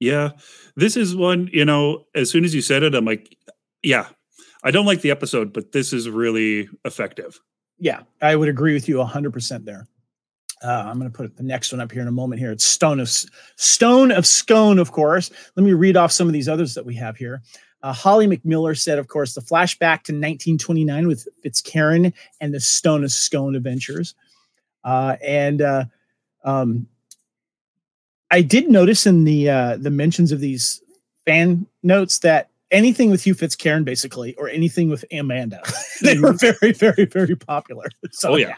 [0.00, 0.32] Yeah,
[0.74, 1.48] this is one.
[1.52, 3.34] You know, as soon as you said it, I'm like,
[3.82, 4.08] yeah,
[4.62, 7.40] I don't like the episode, but this is really effective
[7.78, 9.86] yeah, I would agree with you 100% there.
[10.62, 12.40] Uh, I'm going to put the next one up here in a moment.
[12.40, 13.10] Here, it's Stone of
[13.56, 15.30] Stone of Scone, of course.
[15.54, 17.42] Let me read off some of these others that we have here.
[17.82, 23.04] Uh, Holly McMiller said, of course, the flashback to 1929 with Fitzcairn and the Stone
[23.04, 24.14] of Scone adventures.
[24.82, 25.84] Uh, and uh,
[26.44, 26.88] um,
[28.30, 30.82] I did notice in the uh, the mentions of these
[31.26, 35.62] fan notes that anything with Hugh Fitzcairn, basically, or anything with Amanda,
[36.02, 36.56] they were mm-hmm.
[36.60, 37.86] very, very, very popular.
[38.12, 38.54] So, oh yeah.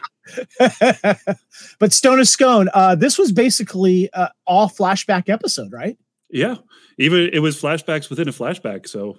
[0.59, 1.15] yeah.
[1.79, 5.97] but Stone of Scone, uh, this was basically uh, all flashback episode, right?
[6.29, 6.55] Yeah,
[6.97, 8.87] even it was flashbacks within a flashback.
[8.87, 9.17] So,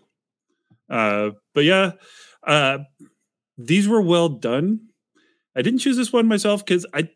[0.89, 1.93] uh, but yeah,
[2.47, 2.79] uh,
[3.59, 4.89] these were well done.
[5.57, 7.11] I didn't choose this one myself because I,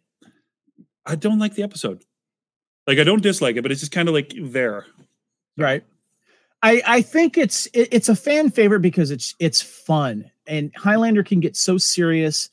[1.06, 2.04] I don't like the episode.
[2.86, 4.86] Like I don't dislike it, but it's just kind of like there.
[5.56, 5.84] Right.
[6.64, 11.22] I, I think it's it, it's a fan favorite because it's it's fun and Highlander
[11.22, 12.50] can get so serious,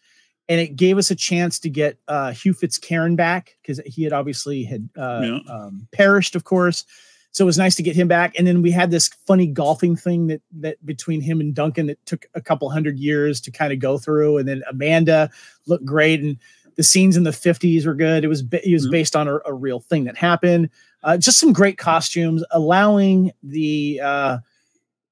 [0.49, 4.13] and it gave us a chance to get uh, Hugh Fitzcairn back because he had
[4.13, 5.39] obviously had uh, yeah.
[5.53, 6.85] um, perished, of course.
[7.33, 8.37] So it was nice to get him back.
[8.37, 12.05] And then we had this funny golfing thing that that between him and Duncan that
[12.05, 14.37] took a couple hundred years to kind of go through.
[14.37, 15.29] And then Amanda
[15.67, 16.37] looked great, and
[16.75, 18.23] the scenes in the fifties were good.
[18.23, 18.91] It was it was mm-hmm.
[18.91, 20.69] based on a, a real thing that happened.
[21.03, 24.37] Uh, just some great costumes, allowing the uh,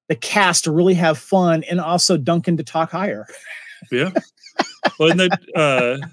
[0.08, 3.26] the cast to really have fun, and also Duncan to talk higher.
[3.94, 4.12] Yeah.
[5.00, 6.06] Well, and that uh,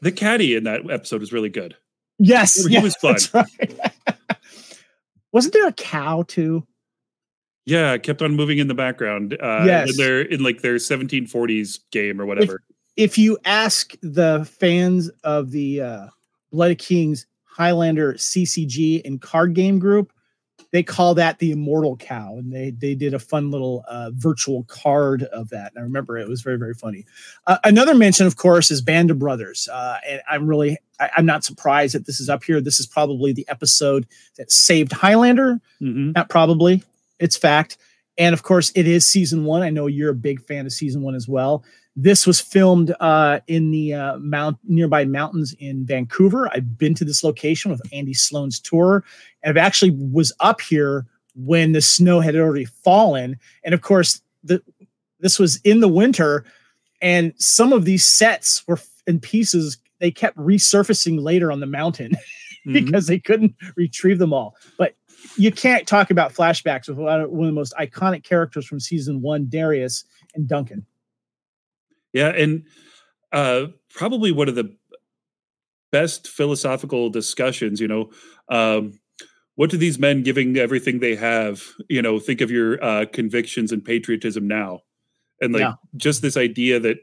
[0.00, 1.76] the caddy in that episode was really good.
[2.20, 3.16] Yes, he yeah, was fun.
[3.34, 3.92] Right.
[5.32, 6.66] Wasn't there a cow too?
[7.66, 9.34] Yeah, kept on moving in the background.
[9.34, 12.62] Uh, yes, they're in like their 1740s game or whatever.
[12.96, 16.06] If, if you ask the fans of the uh,
[16.52, 17.26] Blood of Kings
[17.60, 20.14] Highlander CCG and card game group,
[20.72, 24.64] they call that the immortal cow and they they did a fun little uh, virtual
[24.64, 25.72] card of that.
[25.74, 27.04] And i remember it was very very funny.
[27.46, 29.68] Uh, another mention of course is band of brothers.
[29.70, 32.62] Uh, and i'm really I, am not surprised that this is up here.
[32.62, 34.06] This is probably the episode
[34.38, 35.60] that saved highlander.
[35.82, 36.12] Mm-hmm.
[36.12, 36.82] not probably.
[37.18, 37.76] It's fact.
[38.16, 39.60] And of course it is season one.
[39.60, 41.62] I know you're a big fan of season one as well
[41.96, 46.48] this was filmed uh, in the uh, mount nearby mountains in Vancouver.
[46.52, 49.04] I've been to this location with Andy Sloan's tour,
[49.42, 53.38] and I've actually was up here when the snow had already fallen.
[53.64, 54.62] And of course, the
[55.18, 56.44] this was in the winter,
[57.02, 59.78] and some of these sets were in pieces.
[59.98, 62.12] They kept resurfacing later on the mountain
[62.66, 62.72] mm-hmm.
[62.72, 64.56] because they couldn't retrieve them all.
[64.78, 64.94] But
[65.36, 69.46] you can't talk about flashbacks without one of the most iconic characters from season one,
[69.48, 70.86] Darius and Duncan.
[72.12, 72.64] Yeah, and
[73.32, 74.76] uh, probably one of the
[75.92, 77.80] best philosophical discussions.
[77.80, 78.10] You know,
[78.48, 78.98] um,
[79.54, 83.72] what do these men, giving everything they have, you know, think of your uh, convictions
[83.72, 84.80] and patriotism now?
[85.40, 85.74] And like yeah.
[85.96, 86.98] just this idea that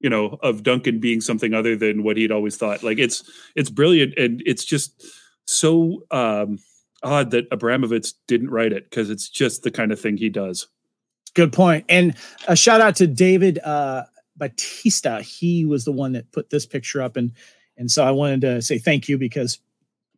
[0.00, 2.82] you know of Duncan being something other than what he'd always thought.
[2.82, 3.22] Like it's
[3.56, 5.04] it's brilliant, and it's just
[5.46, 6.58] so um,
[7.02, 10.68] odd that Abramowitz didn't write it because it's just the kind of thing he does.
[11.34, 11.84] Good point.
[11.88, 12.14] And
[12.46, 14.04] a shout out to David uh,
[14.36, 15.20] Batista.
[15.20, 17.32] He was the one that put this picture up, and
[17.76, 19.58] and so I wanted to say thank you because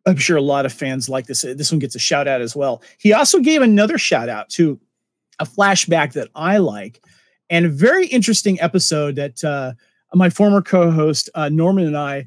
[0.06, 1.42] I'm sure a lot of fans like this.
[1.42, 2.82] This one gets a shout out as well.
[2.98, 4.80] He also gave another shout out to
[5.38, 7.00] a flashback that I like,
[7.48, 9.72] and a very interesting episode that uh,
[10.14, 12.26] my former co-host uh, Norman and I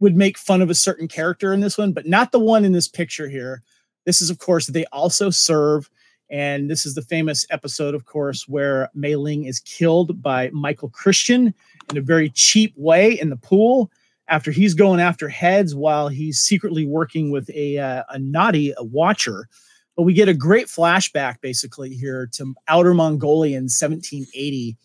[0.00, 2.72] would make fun of a certain character in this one, but not the one in
[2.72, 3.62] this picture here.
[4.04, 5.88] This is, of course, they also serve
[6.32, 10.88] and this is the famous episode, of course, where Mei Ling is killed by Michael
[10.88, 11.52] Christian
[11.90, 13.92] in a very cheap way in the pool
[14.28, 18.82] after he's going after heads while he's secretly working with a, uh, a naughty a
[18.82, 19.46] watcher.
[19.94, 24.78] But we get a great flashback basically here to Outer Mongolia in 1780,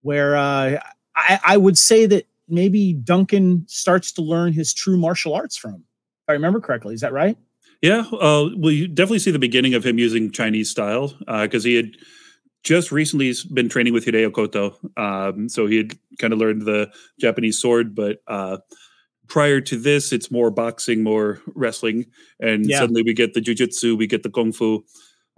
[0.00, 0.80] where uh,
[1.14, 5.74] I, I would say that maybe Duncan starts to learn his true martial arts from.
[5.74, 7.36] If I remember correctly, is that right?
[7.84, 11.68] Yeah, uh, well, you definitely see the beginning of him using Chinese style because uh,
[11.68, 11.98] he had
[12.62, 14.78] just recently been training with Hideo Koto.
[14.96, 18.56] Um, so he had kind of learned the Japanese sword, but uh,
[19.28, 22.06] prior to this, it's more boxing, more wrestling,
[22.40, 22.78] and yeah.
[22.78, 24.82] suddenly we get the jujitsu, we get the kung fu.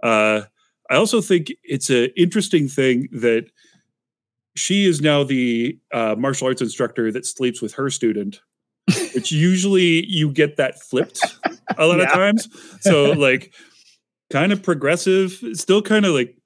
[0.01, 0.43] Uh,
[0.89, 3.51] I also think it's an interesting thing that
[4.55, 8.39] she is now the uh, martial arts instructor that sleeps with her student,
[9.17, 11.19] which usually you get that flipped
[11.75, 12.03] a lot yeah.
[12.03, 12.47] of times.
[12.81, 13.51] So like
[14.29, 16.37] kind of progressive, still kind of like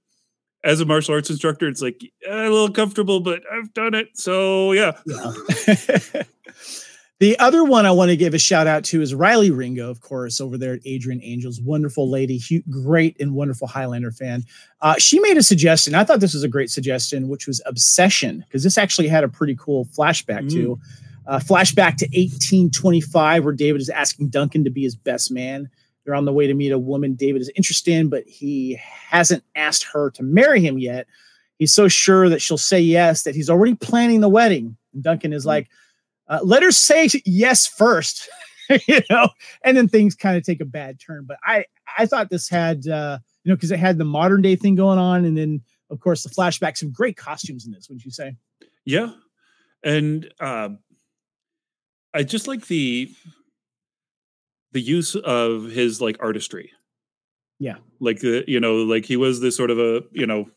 [0.63, 4.07] as a martial arts instructor, it's like a little comfortable, but I've done it.
[4.13, 4.93] So yeah.
[5.05, 5.33] yeah.
[7.19, 9.99] the other one I want to give a shout out to is Riley Ringo, of
[9.99, 11.59] course, over there at Adrian Angels.
[11.59, 14.45] Wonderful lady, great and wonderful Highlander fan.
[14.79, 15.93] Uh, she made a suggestion.
[15.93, 19.29] I thought this was a great suggestion, which was Obsession, because this actually had a
[19.29, 20.51] pretty cool flashback mm.
[20.51, 20.79] too.
[21.31, 25.69] Uh, flashback to 1825, where David is asking Duncan to be his best man.
[26.03, 28.77] They're on the way to meet a woman David is interested in, but he
[29.09, 31.07] hasn't asked her to marry him yet.
[31.57, 34.75] He's so sure that she'll say yes that he's already planning the wedding.
[34.93, 35.49] And Duncan is hmm.
[35.49, 35.69] like,
[36.27, 38.27] Uh, let her say yes first,
[38.89, 39.29] you know,
[39.63, 41.23] and then things kind of take a bad turn.
[41.25, 41.63] But I
[41.97, 44.99] I thought this had uh, you know because it had the modern day thing going
[44.99, 46.75] on, and then of course the flashback.
[46.75, 47.87] Some great costumes in this.
[47.87, 48.35] wouldn't you say?
[48.83, 49.13] Yeah,
[49.81, 50.71] and uh,
[52.13, 53.11] I just like the
[54.73, 56.71] the use of his like artistry.
[57.59, 60.49] Yeah, like the you know like he was this sort of a you know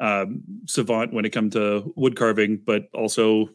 [0.00, 3.50] um, savant when it came to wood carving, but also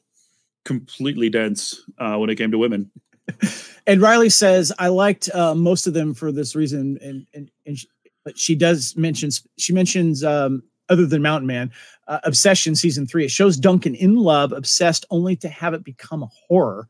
[0.64, 2.92] completely dense uh, when it came to women.
[3.88, 7.78] and Riley says, "I liked uh, most of them for this reason." And and, and
[7.78, 7.88] she,
[8.24, 11.72] but she does mention she mentions um, other than Mountain Man,
[12.08, 13.26] uh, Obsession season three.
[13.26, 16.88] It shows Duncan in love, obsessed, only to have it become a horror.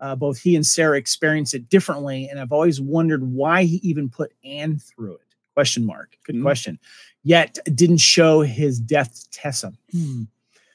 [0.00, 4.08] Uh, both he and Sarah experience it differently, and I've always wondered why he even
[4.08, 5.20] put Anne through it.
[5.54, 6.16] Question mark.
[6.24, 6.42] Good mm.
[6.42, 6.78] question.
[7.22, 9.72] Yet didn't show his death to Tessa.
[9.90, 10.24] Hmm.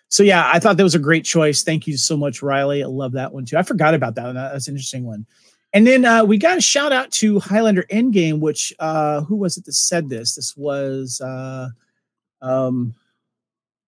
[0.09, 1.63] So yeah, I thought that was a great choice.
[1.63, 2.83] Thank you so much, Riley.
[2.83, 3.57] I love that one too.
[3.57, 4.35] I forgot about that one.
[4.35, 5.25] That's an interesting one.
[5.73, 9.55] And then uh, we got a shout out to Highlander Endgame, which uh, who was
[9.55, 10.35] it that said this?
[10.35, 11.69] This was uh,
[12.41, 12.93] um,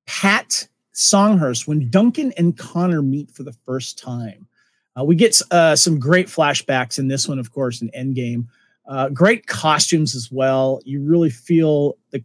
[0.05, 4.47] Pat Songhurst when Duncan and Connor meet for the first time.
[4.97, 8.47] Uh, we get uh, some great flashbacks in this one, of course, in Endgame.
[8.87, 10.81] Uh, great costumes as well.
[10.85, 12.23] You really feel the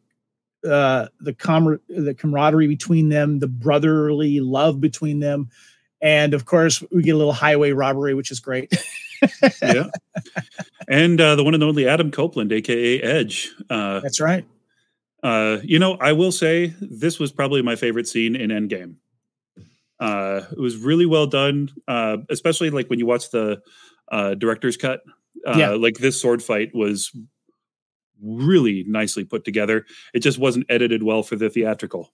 [0.69, 5.49] uh, the com- the camaraderie between them, the brotherly love between them,
[6.03, 8.73] and of course, we get a little highway robbery, which is great.
[9.63, 9.89] yeah,
[10.89, 13.51] and uh, the one and only Adam Copeland, aka Edge.
[13.71, 14.45] Uh, That's right.
[15.23, 18.95] Uh, you know, I will say this was probably my favorite scene in Endgame.
[20.01, 23.61] Uh, it was really well done, uh, especially like when you watch the
[24.11, 25.03] uh, director's cut.
[25.47, 25.71] Uh, yeah.
[25.71, 27.13] Like this sword fight was
[28.23, 29.87] really nicely put together.
[30.15, 32.13] It just wasn't edited well for the theatrical.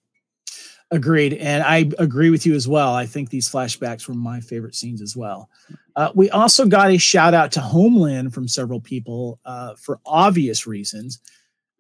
[0.91, 1.35] Agreed.
[1.35, 2.95] And I agree with you as well.
[2.95, 5.49] I think these flashbacks were my favorite scenes as well.
[5.97, 10.67] Uh, we also got a shout out to Homeland from several people uh, for obvious
[10.67, 11.21] reasons.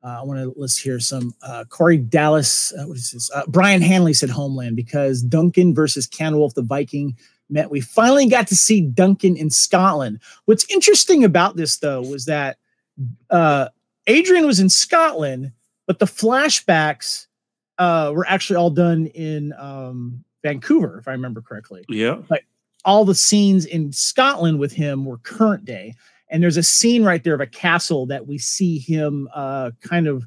[0.05, 1.35] Uh, I want to list here some.
[1.43, 3.31] Uh, Corey Dallas, uh, what is this?
[3.31, 7.17] Uh, Brian Hanley said Homeland because Duncan versus Kanwulf the Viking
[7.49, 10.21] meant we finally got to see Duncan in Scotland.
[10.45, 12.59] What's interesting about this, though, was that
[13.31, 13.69] uh,
[14.07, 15.53] Adrian was in Scotland,
[15.87, 17.27] but the flashbacks
[17.79, 21.85] uh, were actually all done in um, Vancouver, if I remember correctly.
[21.89, 22.19] Yeah.
[22.29, 22.43] But
[22.85, 25.95] all the scenes in Scotland with him were current day
[26.35, 30.09] and there's a scene right there of a castle that we see him uh, kind
[30.09, 30.27] of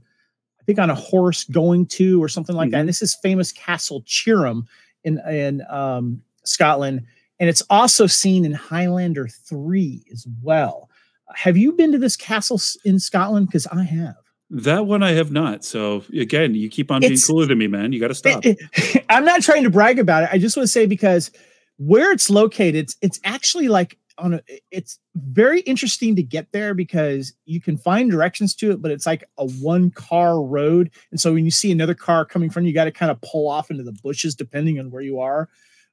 [0.60, 2.72] i think on a horse going to or something like mm-hmm.
[2.72, 4.65] that and this is famous castle Tioram
[5.04, 7.06] in in um, scotland
[7.39, 10.89] and it's also seen in highlander 3 as well
[11.36, 14.15] have you been to this castle in scotland because i have
[14.50, 15.65] that one I have not.
[15.65, 17.91] So again, you keep on being cooler than me, man.
[17.91, 18.46] You got to stop.
[18.46, 20.30] It, it, I'm not trying to brag about it.
[20.32, 21.32] I just want to say because
[21.76, 26.73] where it's located, it's, it's actually like on a it's very interesting to get there
[26.73, 30.89] because you can find directions to it but it's like a one car road.
[31.12, 33.21] And so when you see another car coming from you, you got to kind of
[33.21, 35.49] pull off into the bushes depending on where you are.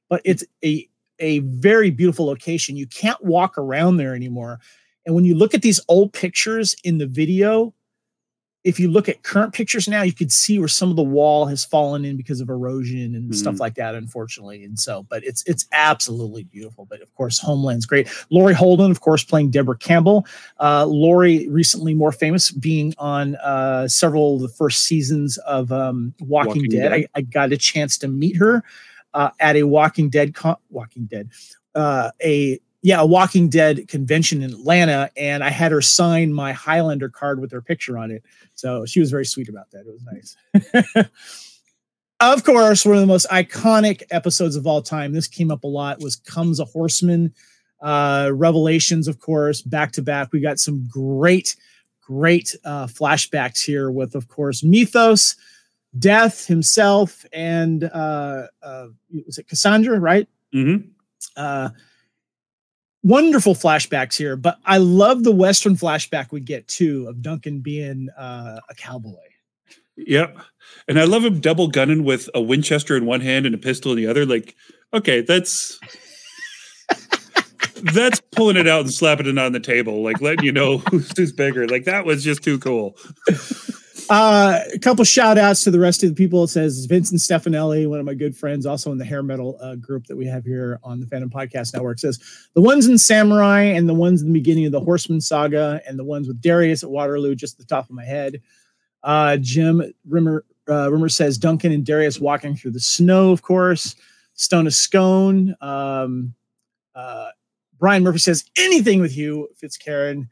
[0.09, 0.87] But it's a
[1.19, 2.75] a very beautiful location.
[2.75, 4.59] You can't walk around there anymore.
[5.05, 7.73] And when you look at these old pictures in the video
[8.65, 11.45] if you look at current pictures now, you could see where some of the wall
[11.45, 13.33] has fallen in because of erosion and mm-hmm.
[13.33, 14.63] stuff like that, unfortunately.
[14.63, 16.85] And so, but it's it's absolutely beautiful.
[16.85, 18.09] But of course, Homeland's great.
[18.31, 20.25] Laurie Holden, of course, playing Deborah Campbell.
[20.59, 26.15] Uh, Laurie recently more famous, being on uh, several of the first seasons of um,
[26.21, 26.89] Walking, Walking, Dead.
[26.89, 26.93] Dead.
[26.93, 28.63] I, I, got a chance to meet her
[29.13, 31.29] uh, at a Walking Dead con- Walking Dead.
[31.75, 36.53] Uh, a yeah, a Walking Dead convention in Atlanta, and I had her sign my
[36.53, 38.21] Highlander card with her picture on it.
[38.53, 39.87] So she was very sweet about that.
[39.87, 41.07] It was nice.
[42.19, 45.13] of course, one of the most iconic episodes of all time.
[45.13, 45.99] This came up a lot.
[45.99, 47.33] Was comes a horseman.
[47.81, 50.31] Uh, Revelations, of course, back to back.
[50.31, 51.55] We got some great,
[52.01, 55.35] great uh, flashbacks here with, of course, Methos,
[55.97, 58.87] Death himself, and uh, uh,
[59.25, 60.29] was it Cassandra, right?
[60.53, 60.87] Mm-hmm.
[61.35, 61.69] Uh,
[63.05, 68.09] wonderful flashbacks here, but I love the Western flashback we get too of Duncan being
[68.17, 69.13] uh, a cowboy.
[69.95, 70.37] Yep.
[70.87, 73.91] And I love him double gunning with a Winchester in one hand and a pistol
[73.91, 74.25] in the other.
[74.25, 74.55] Like,
[74.93, 75.79] okay, that's
[77.93, 81.15] that's pulling it out and slapping it on the table, like letting you know who's,
[81.15, 81.67] who's bigger.
[81.67, 82.97] Like that was just too cool.
[84.09, 86.43] Uh, a couple shout outs to the rest of the people.
[86.43, 89.75] It says Vincent Stefanelli, one of my good friends, also in the hair metal uh,
[89.75, 92.19] group that we have here on the Fandom Podcast Network, says
[92.53, 95.97] the ones in Samurai and the ones in the beginning of the Horseman saga and
[95.97, 98.41] the ones with Darius at Waterloo, just the top of my head.
[99.01, 103.95] Uh, Jim Rimmer, uh, Rimmer says Duncan and Darius walking through the snow, of course.
[104.35, 105.55] Stone of Scone.
[105.61, 106.35] Um,
[106.93, 107.29] Uh,
[107.77, 110.29] Brian Murphy says anything with you, Fitzcairn.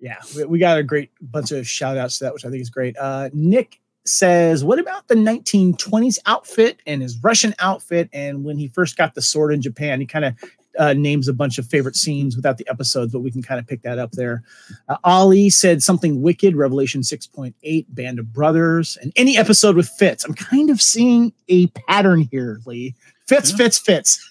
[0.00, 2.60] Yeah, we, we, got a great bunch of shout outs to that, which I think
[2.60, 2.96] is great.
[2.98, 8.08] Uh, Nick says, What about the 1920s outfit and his Russian outfit?
[8.12, 10.34] And when he first got the sword in Japan, he kind of
[10.78, 13.66] uh, names a bunch of favorite scenes without the episodes, but we can kind of
[13.66, 14.42] pick that up there.
[14.88, 20.24] Uh, Ali said something wicked, Revelation 6.8, Band of Brothers, and any episode with Fitz.
[20.24, 22.94] I'm kind of seeing a pattern here, Lee.
[23.26, 23.56] Fitz, yeah.
[23.56, 24.28] Fitz, Fitz.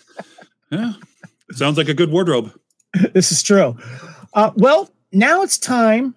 [0.70, 0.92] yeah.
[1.52, 2.52] Sounds like a good wardrobe.
[3.12, 3.76] this is true.
[4.34, 6.14] Uh, well, now it's time.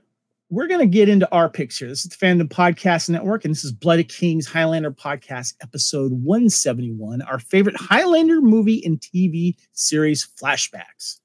[0.50, 1.88] We're going to get into our picks here.
[1.88, 6.12] This is the Fandom Podcast Network, and this is Blood of Kings Highlander Podcast, episode
[6.12, 11.20] 171, our favorite Highlander movie and TV series flashbacks.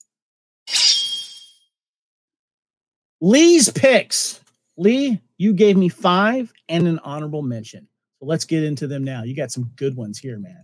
[3.22, 4.40] Lee's picks.
[4.76, 7.86] Lee, you gave me five and an honorable mention.
[8.18, 9.22] So let's get into them now.
[9.22, 10.62] You got some good ones here, man.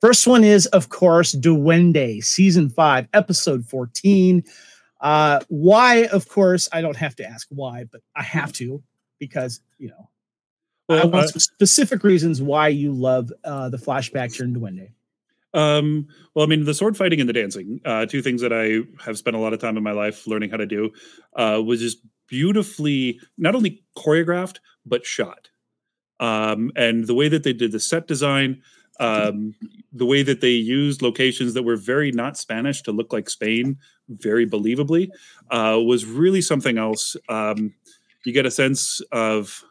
[0.00, 4.42] First one is, of course, Duende, season five, episode 14.
[5.00, 8.82] Uh, why, of course, I don't have to ask why, but I have to
[9.18, 10.10] because, you know,
[10.88, 14.90] well, I want uh, specific reasons why you love uh, the flashback in Duende.
[15.52, 18.80] Um, well, I mean, the sword fighting and the dancing, uh, two things that I
[19.04, 20.90] have spent a lot of time in my life learning how to do,
[21.34, 21.98] uh, was just
[22.28, 25.48] beautifully not only choreographed but shot.
[26.18, 28.62] Um, and the way that they did the set design,
[29.00, 29.54] um,
[29.92, 33.78] the way that they used locations that were very not Spanish to look like Spain,
[34.08, 35.08] very believably,
[35.50, 37.16] uh, was really something else.
[37.28, 37.74] Um,
[38.24, 39.64] you get a sense of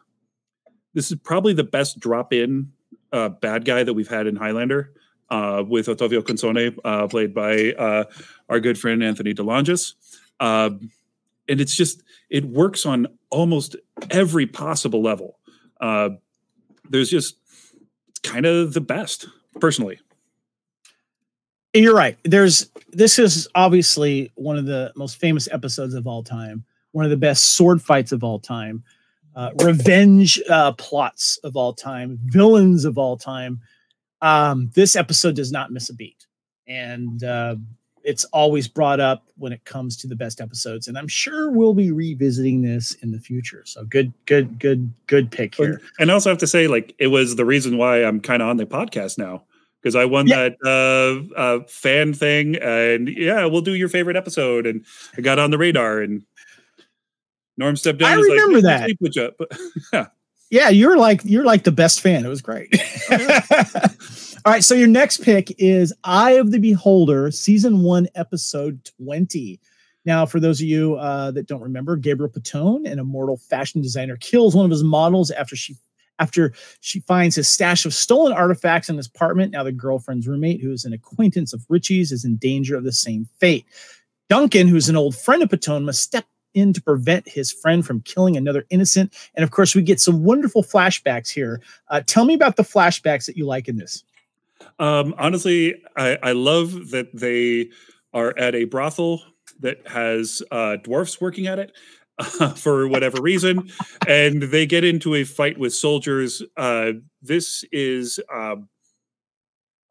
[0.92, 2.72] this is probably the best drop in
[3.12, 4.92] uh, bad guy that we've had in Highlander.
[5.32, 8.02] Uh, with Ottavio Consone, uh, played by uh,
[8.48, 9.94] our good friend Anthony DeLongis.
[10.40, 10.90] Um,
[11.48, 13.76] and it's just, it works on almost
[14.10, 15.38] every possible level.
[15.80, 16.08] Uh,
[16.88, 17.36] there's just
[18.22, 19.28] kind of the best,
[19.60, 19.98] personally.
[21.72, 22.18] You're right.
[22.24, 27.10] There's this is obviously one of the most famous episodes of all time, one of
[27.10, 28.82] the best sword fights of all time,
[29.36, 33.60] uh, revenge uh, plots of all time, villains of all time.
[34.20, 36.26] Um, this episode does not miss a beat,
[36.66, 37.54] and uh,
[38.02, 40.88] it's always brought up when it comes to the best episodes.
[40.88, 43.62] And I'm sure we'll be revisiting this in the future.
[43.66, 45.80] So good, good, good, good pick here.
[45.98, 48.48] And I also have to say, like, it was the reason why I'm kind of
[48.48, 49.44] on the podcast now
[49.80, 50.50] because I won yeah.
[50.50, 54.84] that uh, uh, fan thing, and yeah, we'll do your favorite episode, and
[55.16, 56.22] I got on the radar, and
[57.56, 58.06] Norm stepped in.
[58.06, 59.34] I remember like, that.
[59.38, 59.48] But,
[59.92, 60.06] yeah,
[60.50, 62.24] yeah, you're like you're like the best fan.
[62.24, 62.70] It was great.
[64.46, 69.60] All right, so your next pick is Eye of the Beholder, season one, episode twenty.
[70.06, 74.16] Now, for those of you uh, that don't remember, Gabriel Piton, an immortal fashion designer,
[74.16, 75.76] kills one of his models after she
[76.18, 79.52] after she finds his stash of stolen artifacts in his apartment.
[79.52, 82.92] Now, the girlfriend's roommate, who is an acquaintance of Richie's, is in danger of the
[82.92, 83.66] same fate.
[84.30, 86.24] Duncan, who's an old friend of Piton, must step
[86.54, 89.14] in to prevent his friend from killing another innocent.
[89.34, 91.60] And of course, we get some wonderful flashbacks here.
[91.88, 94.02] Uh, tell me about the flashbacks that you like in this.
[94.78, 97.70] Um, honestly, I, I love that they
[98.12, 99.22] are at a brothel
[99.60, 101.72] that has uh, dwarfs working at it
[102.18, 103.70] uh, for whatever reason,
[104.06, 106.42] and they get into a fight with soldiers.
[106.56, 106.92] Uh,
[107.22, 108.68] this is, um,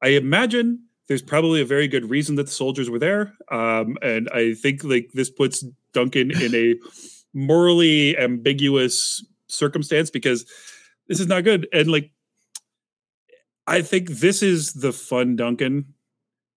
[0.02, 4.30] I imagine, there's probably a very good reason that the soldiers were there, um, and
[4.34, 5.64] I think like this puts
[5.94, 6.76] Duncan in a
[7.34, 10.46] morally ambiguous circumstance because
[11.08, 12.12] this is not good, and like.
[13.70, 15.94] I think this is the fun Duncan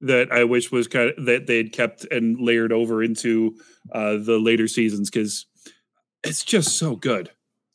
[0.01, 3.55] that I wish was kind of that they'd kept and layered over into
[3.93, 5.47] uh, the later seasons because
[6.25, 7.31] it's just so good.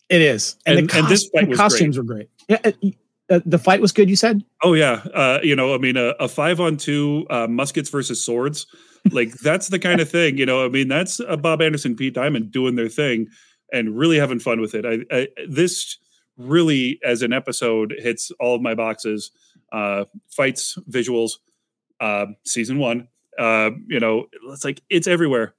[0.09, 2.07] It is, and, and, and this fight was costumes great.
[2.07, 2.29] were great.
[2.47, 4.09] Yeah, uh, uh, the fight was good.
[4.09, 4.43] You said?
[4.63, 8.23] Oh yeah, uh, you know, I mean, a, a five on two uh, muskets versus
[8.23, 8.65] swords,
[9.11, 10.37] like that's the kind of thing.
[10.37, 13.27] You know, I mean, that's a Bob Anderson, Pete Diamond doing their thing
[13.71, 14.85] and really having fun with it.
[14.85, 15.97] I, I this
[16.37, 19.31] really, as an episode, hits all of my boxes.
[19.71, 21.33] Uh, fights, visuals,
[21.99, 23.07] uh, season one.
[23.37, 25.53] Uh, you know, it's like it's everywhere.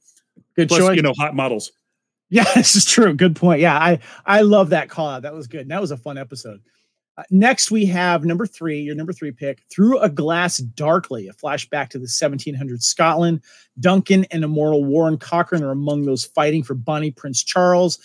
[0.56, 0.96] Good Plus, choice.
[0.96, 1.72] you know, hot models.
[2.30, 3.14] Yeah, this is true.
[3.14, 3.62] Good point.
[3.62, 5.22] Yeah, I I love that call out.
[5.22, 5.66] That was good.
[5.70, 6.60] That was a fun episode.
[7.16, 11.32] Uh, next, we have number three, your number three pick, Through a Glass Darkly, a
[11.32, 13.40] flashback to the 1700s Scotland.
[13.80, 17.98] Duncan and immortal Warren Cochran are among those fighting for Bonnie Prince Charles.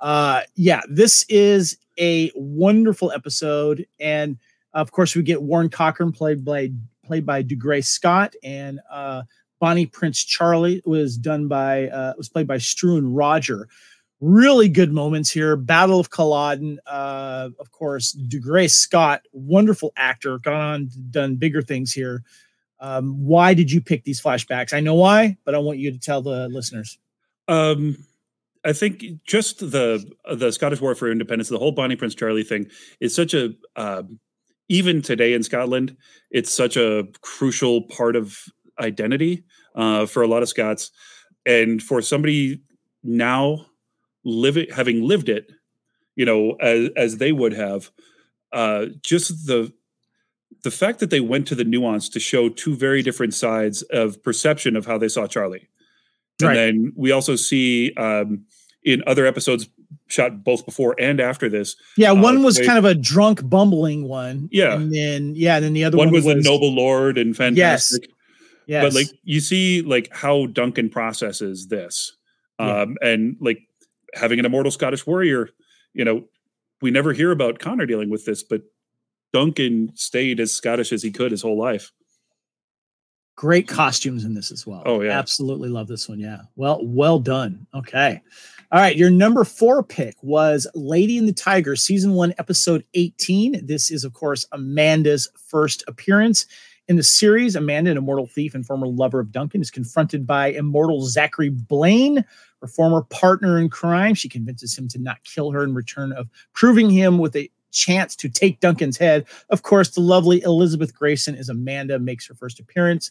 [0.00, 3.86] Uh, yeah, this is a wonderful episode.
[3.98, 4.38] And
[4.72, 6.70] of course, we get Warren Cochran played by
[7.04, 9.22] played by Dougray Scott, and uh,
[9.60, 13.68] Bonnie Prince Charlie was done by uh, was played by Struan Rodger.
[14.20, 15.56] Really good moments here.
[15.56, 18.16] Battle of Culloden, uh, of course.
[18.28, 22.24] Dougray Scott, wonderful actor, gone on done bigger things here.
[22.80, 24.72] Um, why did you pick these flashbacks?
[24.72, 26.98] I know why, but I want you to tell the listeners.
[27.48, 27.96] Um,
[28.64, 32.68] I think just the the Scottish War for Independence, the whole Bonnie Prince Charlie thing
[33.00, 34.18] is such a um,
[34.68, 35.96] even today in Scotland,
[36.30, 38.38] it's such a crucial part of
[38.78, 39.44] identity
[39.74, 40.90] uh, for a lot of Scots,
[41.46, 42.60] and for somebody
[43.02, 43.66] now
[44.24, 45.50] living having lived it,
[46.16, 47.90] you know, as as they would have,
[48.52, 49.72] uh, just the
[50.64, 54.22] the fact that they went to the nuance to show two very different sides of
[54.22, 55.68] perception of how they saw Charlie.
[56.40, 58.44] And then we also see um,
[58.84, 59.68] in other episodes
[60.06, 61.76] shot both before and after this.
[61.96, 64.48] Yeah, one uh, was they, kind of a drunk, bumbling one.
[64.50, 67.18] Yeah, and then yeah, and then the other one, one was, was a noble lord
[67.18, 68.02] and fantastic.
[68.02, 68.10] Yes,
[68.66, 68.84] yes.
[68.84, 72.16] But like you see, like how Duncan processes this,
[72.58, 73.08] um, yeah.
[73.08, 73.58] and like
[74.14, 75.50] having an immortal Scottish warrior.
[75.92, 76.24] You know,
[76.80, 78.62] we never hear about Connor dealing with this, but
[79.32, 81.92] Duncan stayed as Scottish as he could his whole life.
[83.38, 84.82] Great costumes in this as well.
[84.84, 86.18] Oh yeah, absolutely love this one.
[86.18, 87.68] Yeah, well, well done.
[87.72, 88.20] Okay,
[88.72, 88.96] all right.
[88.96, 93.64] Your number four pick was Lady and the Tiger, season one, episode eighteen.
[93.64, 96.46] This is, of course, Amanda's first appearance
[96.88, 97.54] in the series.
[97.54, 102.24] Amanda, an immortal thief and former lover of Duncan, is confronted by immortal Zachary Blaine,
[102.60, 104.14] her former partner in crime.
[104.14, 108.16] She convinces him to not kill her in return of proving him with a chance
[108.16, 109.26] to take Duncan's head.
[109.50, 113.10] Of course, the lovely Elizabeth Gracen is Amanda, makes her first appearance.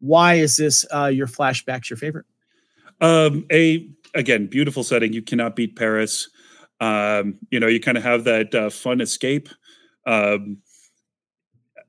[0.00, 2.26] Why is this uh, your flashbacks your favorite?
[3.00, 5.12] Um, a again, beautiful setting.
[5.12, 6.28] You cannot beat Paris.
[6.80, 9.48] Um, you know, you kind of have that uh, fun escape.
[10.06, 10.58] Um,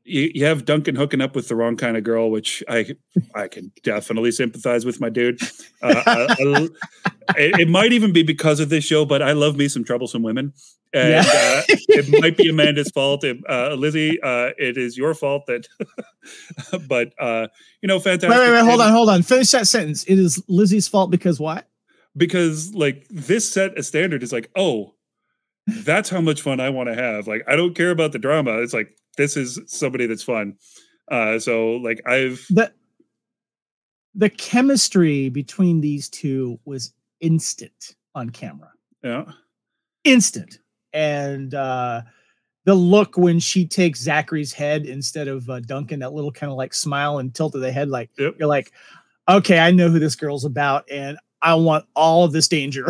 [0.05, 2.95] you, you, have Duncan hooking up with the wrong kind of girl, which I
[3.33, 5.39] I can definitely sympathize with my dude.
[5.81, 6.67] Uh, I, I,
[7.37, 10.21] it, it, might even be because of this show, but I love me some troublesome
[10.21, 10.53] women,
[10.93, 11.23] and yeah.
[11.25, 13.23] uh, it might be Amanda's fault.
[13.23, 15.67] uh, Lizzie, uh, it is your fault that.
[16.87, 17.47] but uh,
[17.81, 18.29] you know, fantastic.
[18.29, 19.23] Wait, wait, wait, hold on, hold on.
[19.23, 20.03] Finish that sentence.
[20.03, 21.67] It is Lizzie's fault because what?
[22.15, 24.95] Because like this set a standard is like, oh,
[25.67, 27.25] that's how much fun I want to have.
[27.25, 28.61] Like, I don't care about the drama.
[28.61, 30.57] It's like this is somebody that's fun.
[31.09, 32.71] Uh, so like I've the
[34.15, 38.71] the chemistry between these two was instant on camera.
[39.03, 39.25] Yeah.
[40.03, 40.59] Instant.
[40.93, 42.03] And uh
[42.65, 46.57] the look when she takes Zachary's head instead of uh, Duncan, that little kind of
[46.57, 48.35] like smile and tilt of the head, like yep.
[48.39, 48.71] you're like,
[49.27, 52.87] okay, I know who this girl's about, and I want all of this danger.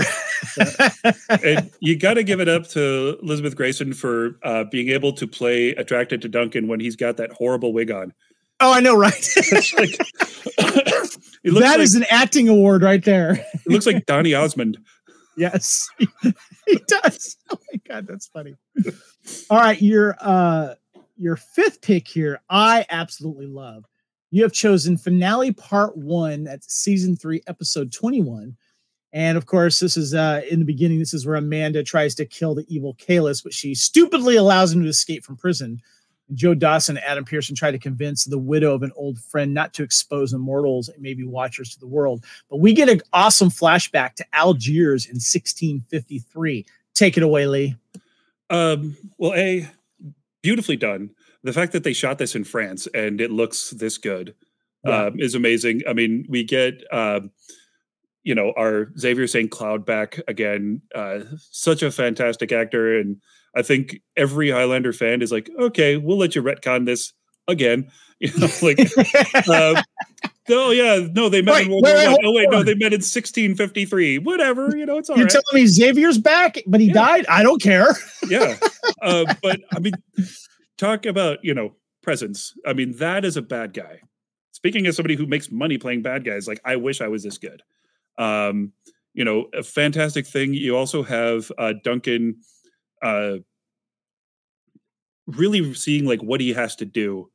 [1.43, 5.27] and you got to give it up to Elizabeth Gracen for uh, being able to
[5.27, 8.13] play attracted to Duncan when he's got that horrible wig on.
[8.59, 9.13] Oh, I know, right?
[9.77, 9.97] like,
[10.57, 13.33] that like, is an acting award right there.
[13.33, 14.77] it looks like Donny Osmond.
[15.35, 16.07] Yes, he,
[16.67, 17.35] he does.
[17.51, 18.55] Oh my god, that's funny.
[19.49, 20.75] All right, your uh
[21.17, 23.83] your fifth pick here, I absolutely love
[24.33, 28.57] you have chosen finale part one at season three, episode 21.
[29.11, 30.97] And of course, this is uh, in the beginning.
[30.97, 34.81] This is where Amanda tries to kill the evil Kahless, but she stupidly allows him
[34.81, 35.79] to escape from prison.
[36.33, 39.71] Joe Dawson and Adam Pearson try to convince the widow of an old friend not
[39.75, 42.25] to expose immortals and maybe watchers to the world.
[42.49, 46.65] But we get an awesome flashback to Algiers in 1653.
[46.95, 47.75] Take it away, Lee.
[48.49, 49.69] Um, well, A,
[50.41, 51.11] beautifully done
[51.43, 54.35] the fact that they shot this in France and it looks this good
[54.85, 55.05] yeah.
[55.05, 55.81] um, is amazing.
[55.87, 57.31] I mean, we get um,
[58.23, 59.51] you know our Xavier St.
[59.51, 60.81] Cloud back again.
[60.95, 63.17] Uh, such a fantastic actor, and
[63.55, 67.13] I think every Highlander fan is like, okay, we'll let you retcon this
[67.47, 67.89] again.
[68.19, 68.79] You know, like.
[70.49, 72.25] Oh yeah, no, they met wait, in World War One.
[72.25, 74.19] Oh wait, no, they met in 1653.
[74.19, 75.31] Whatever, you know, it's all You're right.
[75.31, 76.93] telling me Xavier's back, but he yeah.
[76.93, 77.25] died.
[77.27, 77.87] I don't care.
[78.29, 78.57] yeah,
[79.01, 79.93] uh, but I mean,
[80.83, 82.53] talk about you know presence.
[82.65, 84.01] I mean, that is a bad guy.
[84.51, 87.37] Speaking as somebody who makes money playing bad guys, like I wish I was this
[87.37, 87.63] good.
[88.17, 88.73] Um,
[89.13, 90.53] you know, a fantastic thing.
[90.53, 92.37] You also have uh, Duncan
[93.01, 93.37] uh,
[95.27, 97.29] really seeing like what he has to do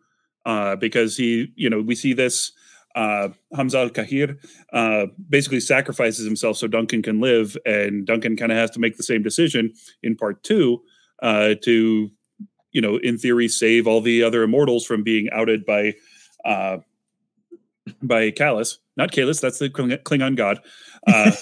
[0.45, 2.53] uh, because he, you know, we see this
[2.95, 4.37] uh, Hamza al Kahir
[4.73, 8.97] uh, basically sacrifices himself so Duncan can live, and Duncan kind of has to make
[8.97, 9.73] the same decision
[10.03, 10.83] in part two
[11.23, 12.11] uh, to
[12.73, 15.95] you know, in theory, save all the other immortals from being outed by
[16.45, 16.79] uh,
[18.03, 19.41] by Kalas, not Kahless.
[19.41, 20.61] That's the Klingon god.
[21.07, 21.33] Uh,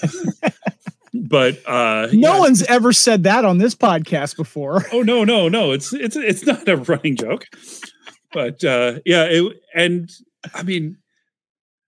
[1.14, 2.38] but uh, no yeah.
[2.38, 4.84] one's ever said that on this podcast before.
[4.92, 5.72] Oh no, no, no!
[5.72, 7.46] It's it's it's not a running joke.
[8.32, 10.10] But uh, yeah, it, and
[10.54, 10.98] I mean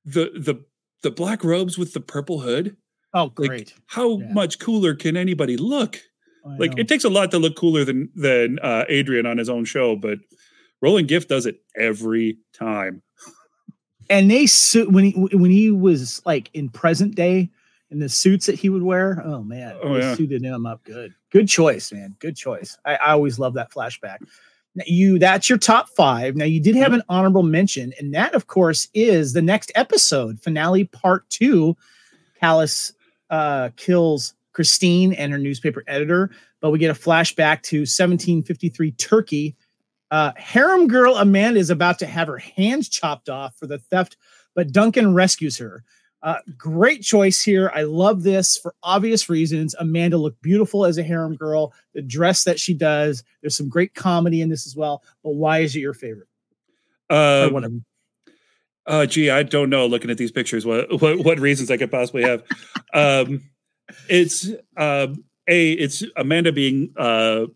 [0.05, 0.65] the the
[1.03, 2.77] the black robes with the purple hood.
[3.15, 3.51] Oh, great!
[3.51, 4.33] Like, how yeah.
[4.33, 6.01] much cooler can anybody look?
[6.45, 9.65] Like it takes a lot to look cooler than than uh, Adrian on his own
[9.65, 10.19] show, but
[10.81, 13.03] Roland Gift does it every time.
[14.11, 17.51] and they suit when he when he was like in present day
[17.91, 19.23] in the suits that he would wear.
[19.25, 20.15] Oh man, Oh, they yeah.
[20.15, 21.15] suited him up good.
[21.31, 22.17] Good choice, man.
[22.19, 22.79] Good choice.
[22.85, 24.19] I, I always love that flashback.
[24.75, 26.37] Now, you that's your top five.
[26.37, 30.41] Now you did have an honorable mention, and that of course is the next episode
[30.41, 31.77] finale part two.
[32.43, 32.93] Kalas
[33.31, 36.31] uh, kills Christine and her newspaper editor,
[36.61, 39.55] but we get a flashback to 1753 Turkey.
[40.11, 44.17] Uh, harem girl Amanda is about to have her hands chopped off for the theft,
[44.57, 45.85] but Duncan rescues her.
[46.25, 47.71] Uh, great choice here.
[47.73, 49.77] I love this for obvious reasons.
[49.79, 51.73] Amanda looked beautiful as a harem girl.
[51.95, 55.05] The dress that she does, there's some great comedy in this as well.
[55.23, 56.27] But why is it your favorite?
[57.09, 57.75] Or Uh, whatever.
[58.89, 59.87] uh, gee, I don't know.
[59.87, 62.43] Looking at these pictures, what what, what reasons I could possibly have?
[62.93, 63.41] um,
[64.09, 67.47] it's um, a it's Amanda being uh,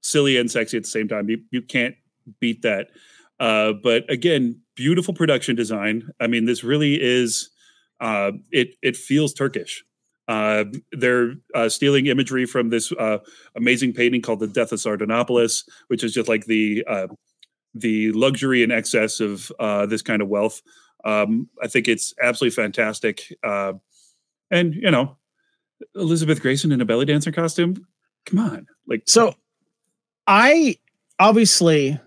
[0.00, 1.28] silly and sexy at the same time.
[1.28, 1.94] You you can't
[2.40, 2.88] beat that.
[3.40, 6.08] Uh, but again, beautiful production design.
[6.20, 7.50] I mean, this really is.
[8.00, 9.84] Uh, it it feels Turkish.
[10.28, 13.18] Uh, they're uh, stealing imagery from this uh,
[13.56, 17.08] amazing painting called "The Death of Sardanapalus," which is just like the uh,
[17.74, 20.62] the luxury and excess of uh, this kind of wealth.
[21.04, 23.34] Um, I think it's absolutely fantastic.
[23.42, 23.74] Uh,
[24.50, 25.16] and you know,
[25.94, 27.86] Elizabeth Gracen in a belly dancer costume.
[28.26, 29.34] Come on, like So
[30.26, 30.76] I
[31.18, 31.98] obviously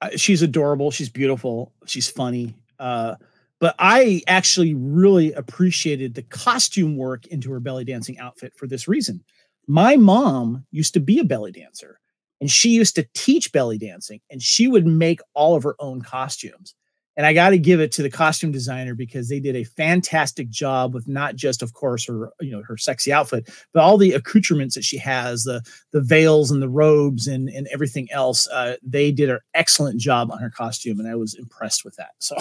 [0.00, 2.54] uh, she's adorable, she's beautiful, she's funny.
[2.78, 3.16] Uh
[3.60, 8.88] but I actually really appreciated the costume work into her belly dancing outfit for this
[8.88, 9.24] reason.
[9.66, 11.98] My mom used to be a belly dancer
[12.40, 16.02] and she used to teach belly dancing and she would make all of her own
[16.02, 16.74] costumes.
[17.16, 20.48] And I got to give it to the costume designer because they did a fantastic
[20.50, 24.12] job with not just, of course, her you know her sexy outfit, but all the
[24.12, 25.62] accoutrements that she has, the
[25.92, 28.48] the veils and the robes and and everything else.
[28.48, 32.12] Uh, they did an excellent job on her costume, and I was impressed with that.
[32.18, 32.36] So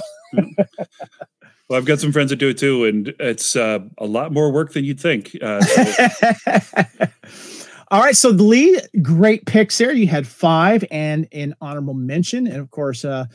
[1.70, 4.52] well, I've got some friends that do it too, and it's uh, a lot more
[4.52, 5.36] work than you'd think.
[5.42, 6.84] Uh, so-
[7.92, 9.92] All right, so the lead, great picks there.
[9.92, 13.26] You had five and an honorable mention, and of course, uh,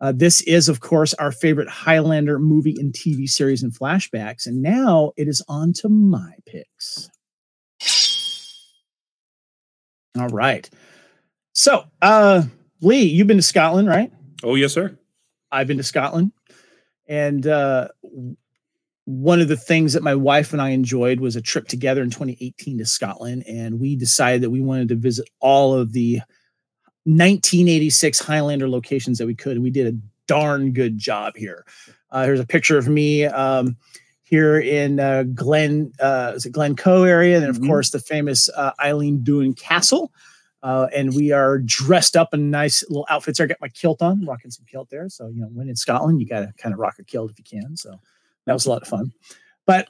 [0.00, 4.46] uh, this is of course our favorite Highlander movie and TV series and flashbacks.
[4.46, 7.10] And now it is on to my picks.
[10.18, 10.68] All right,
[11.52, 12.42] so uh,
[12.80, 14.10] Lee, you've been to Scotland, right?
[14.42, 14.96] oh yes, sir.
[15.52, 16.32] I've been to Scotland,
[17.06, 17.88] and uh,
[19.04, 22.10] one of the things that my wife and I enjoyed was a trip together in
[22.10, 26.20] 2018 to Scotland, and we decided that we wanted to visit all of the
[27.06, 29.52] 1986 Highlander locations that we could.
[29.52, 31.64] And we did a darn good job here.
[32.10, 33.76] Uh, here's a picture of me um,
[34.22, 37.66] here in uh, Glen, uh, is it Glencoe area, and of Mhm.
[37.68, 40.12] course the famous uh, Eilean Donan Castle.
[40.62, 43.38] Uh, and we are dressed up in nice little outfits.
[43.40, 45.08] I got my kilt on, rocking some kilt there.
[45.08, 47.38] So you know, when in Scotland, you got to kind of rock a kilt if
[47.38, 47.76] you can.
[47.76, 48.00] So
[48.46, 49.12] that was a lot of fun.
[49.64, 49.86] But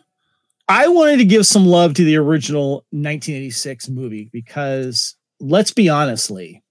[0.69, 6.31] I wanted to give some love to the original 1986 movie because let's be honest,
[6.31, 6.63] Lee,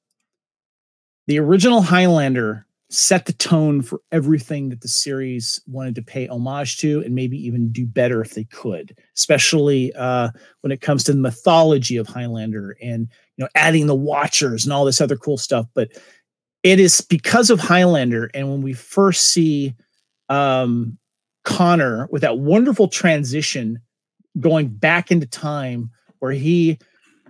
[1.28, 6.78] the original Highlander set the tone for everything that the series wanted to pay homage
[6.78, 10.30] to and maybe even do better if they could, especially uh,
[10.62, 13.08] when it comes to the mythology of Highlander and
[13.38, 15.66] you know adding the Watchers and all this other cool stuff.
[15.74, 15.90] But
[16.64, 19.76] it is because of Highlander, and when we first see
[20.30, 20.98] um,
[21.44, 23.80] Connor with that wonderful transition
[24.40, 26.78] going back into time where he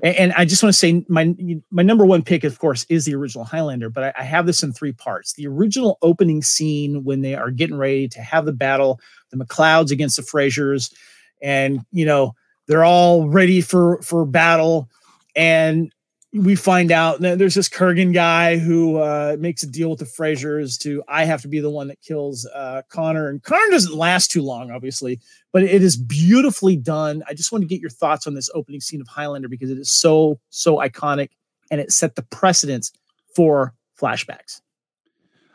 [0.04, 1.34] and, and I just want to say my
[1.72, 4.64] my number one pick, of course, is the original Highlander, but I, I have this
[4.64, 5.34] in three parts.
[5.34, 9.00] The original opening scene when they are getting ready to have the battle,
[9.32, 10.94] the MacLeods against the Frasers,
[11.42, 12.36] and you know
[12.68, 14.90] they're all ready for for battle,
[15.36, 15.92] and
[16.36, 20.78] we find out there's this Kurgan guy who uh, makes a deal with the Frasers
[20.80, 24.32] to I have to be the one that kills uh, Connor, and Connor doesn't last
[24.32, 25.20] too long, obviously,
[25.54, 27.24] but it is beautifully done.
[27.28, 29.78] I just want to get your thoughts on this opening scene of Highlander because it
[29.78, 31.30] is so so iconic
[31.72, 32.92] and it set the precedence
[33.36, 34.62] for flashbacks.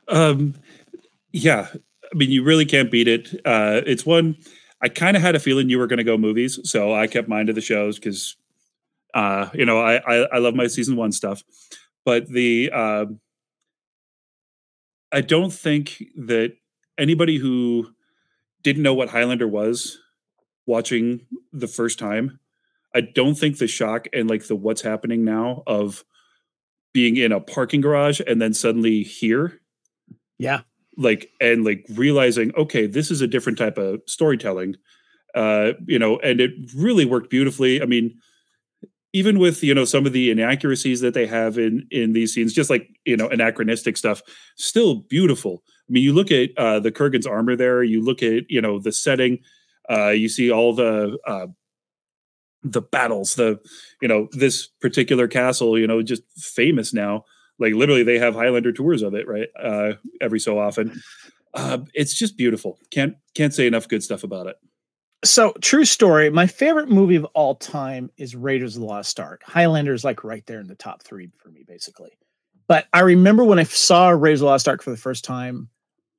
[0.08, 0.54] Um,
[1.32, 3.34] yeah, I mean, you really can't beat it.
[3.44, 4.36] Uh, it's one
[4.82, 7.28] I kind of had a feeling you were going to go movies, so I kept
[7.28, 8.36] mine to the shows because,
[9.14, 11.42] uh, you know, I, I I love my season one stuff,
[12.04, 13.06] but the uh,
[15.12, 16.54] I don't think that
[16.98, 17.88] anybody who
[18.62, 19.98] didn't know what Highlander was
[20.66, 22.38] watching the first time,
[22.94, 26.04] I don't think the shock and like the what's happening now of
[26.92, 29.60] being in a parking garage and then suddenly here
[30.38, 30.62] Yeah.
[30.96, 34.76] like and like realizing okay this is a different type of storytelling
[35.34, 38.18] uh you know and it really worked beautifully i mean
[39.12, 42.52] even with you know some of the inaccuracies that they have in in these scenes
[42.52, 44.22] just like you know anachronistic stuff
[44.56, 47.82] still beautiful I mean, you look at uh, the Kurgan's armor there.
[47.82, 49.40] You look at you know the setting.
[49.90, 51.48] Uh, you see all the uh,
[52.62, 53.34] the battles.
[53.34, 53.58] The
[54.00, 55.76] you know this particular castle.
[55.76, 57.24] You know, just famous now.
[57.58, 59.48] Like literally, they have Highlander tours of it, right?
[59.60, 61.02] Uh, every so often.
[61.54, 62.78] Uh, it's just beautiful.
[62.92, 64.56] Can't can't say enough good stuff about it.
[65.22, 66.30] So, true story.
[66.30, 69.42] My favorite movie of all time is Raiders of the Lost Ark.
[69.44, 72.10] Highlander is like right there in the top three for me, basically.
[72.68, 75.68] But I remember when I saw Raiders of the Lost Ark for the first time,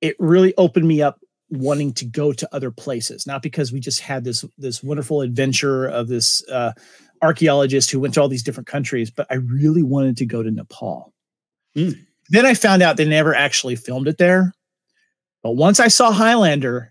[0.01, 3.25] it really opened me up wanting to go to other places.
[3.25, 6.73] Not because we just had this this wonderful adventure of this uh,
[7.21, 10.51] archaeologist who went to all these different countries, but I really wanted to go to
[10.51, 11.13] Nepal.
[11.75, 12.05] Mm.
[12.29, 14.53] Then I found out they never actually filmed it there.
[15.43, 16.90] But once I saw Highlander,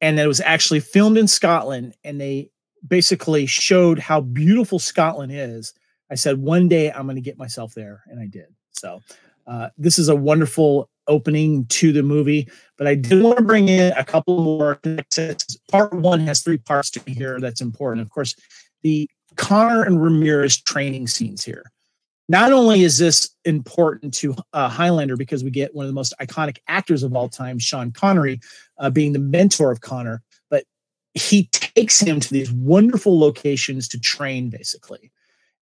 [0.00, 2.50] and that it was actually filmed in Scotland, and they
[2.86, 5.74] basically showed how beautiful Scotland is.
[6.10, 8.46] I said, one day I'm going to get myself there, and I did.
[8.72, 9.00] So,
[9.46, 12.48] uh, this is a wonderful opening to the movie,
[12.78, 14.80] but I did want to bring in a couple more.
[15.70, 18.02] Part one has three parts to here that's important.
[18.02, 18.34] Of course,
[18.82, 21.70] the Connor and Ramirez training scenes here.
[22.30, 26.14] Not only is this important to uh, Highlander because we get one of the most
[26.20, 28.38] iconic actors of all time, Sean Connery,
[28.78, 30.62] uh, being the mentor of Connor, but
[31.14, 35.10] he takes him to these wonderful locations to train, basically.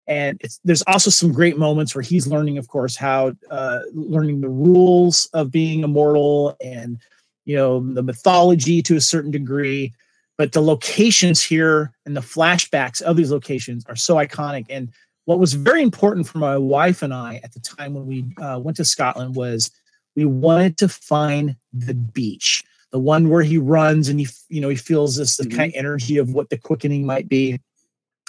[0.06, 4.50] And there's also some great moments where he's learning, of course, how uh, learning the
[4.50, 6.98] rules of being immortal and
[7.46, 9.94] you know the mythology to a certain degree.
[10.36, 14.92] But the locations here and the flashbacks of these locations are so iconic and
[15.28, 18.58] what was very important for my wife and I at the time when we uh,
[18.58, 19.70] went to Scotland was
[20.16, 24.70] we wanted to find the beach, the one where he runs and he, you know,
[24.70, 25.58] he feels this the mm-hmm.
[25.58, 27.60] kind of energy of what the quickening might be.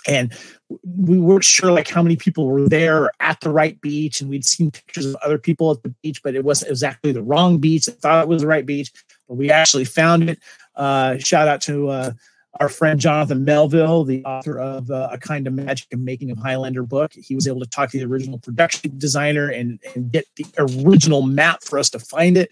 [0.10, 0.38] And
[0.84, 4.44] we weren't sure like how many people were there at the right beach, and we'd
[4.44, 7.88] seen pictures of other people at the beach, but it wasn't exactly the wrong beach.
[7.88, 8.92] I thought it was the right beach,
[9.30, 10.40] but we actually found it.
[10.76, 12.12] Uh, shout out to uh,
[12.60, 16.40] our friend Jonathan Melville, the author of uh, A Kind of Magic and Making of
[16.40, 20.26] Highlander book, he was able to talk to the original production designer and, and get
[20.36, 22.52] the original map for us to find it,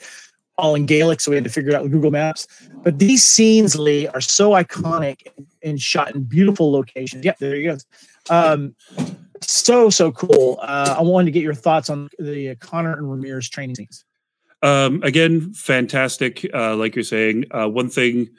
[0.58, 1.20] all in Gaelic.
[1.20, 2.48] So we had to figure it out with Google Maps.
[2.84, 5.28] But these scenes, Lee, are so iconic
[5.64, 7.26] and shot in beautiful locations.
[7.26, 7.78] Yep, there you go.
[8.30, 8.76] Um,
[9.42, 10.60] so, so cool.
[10.62, 14.06] Uh, I wanted to get your thoughts on the Connor and Ramirez training scenes.
[14.62, 16.48] Um, again, fantastic.
[16.54, 18.30] Uh, like you're saying, uh, one thing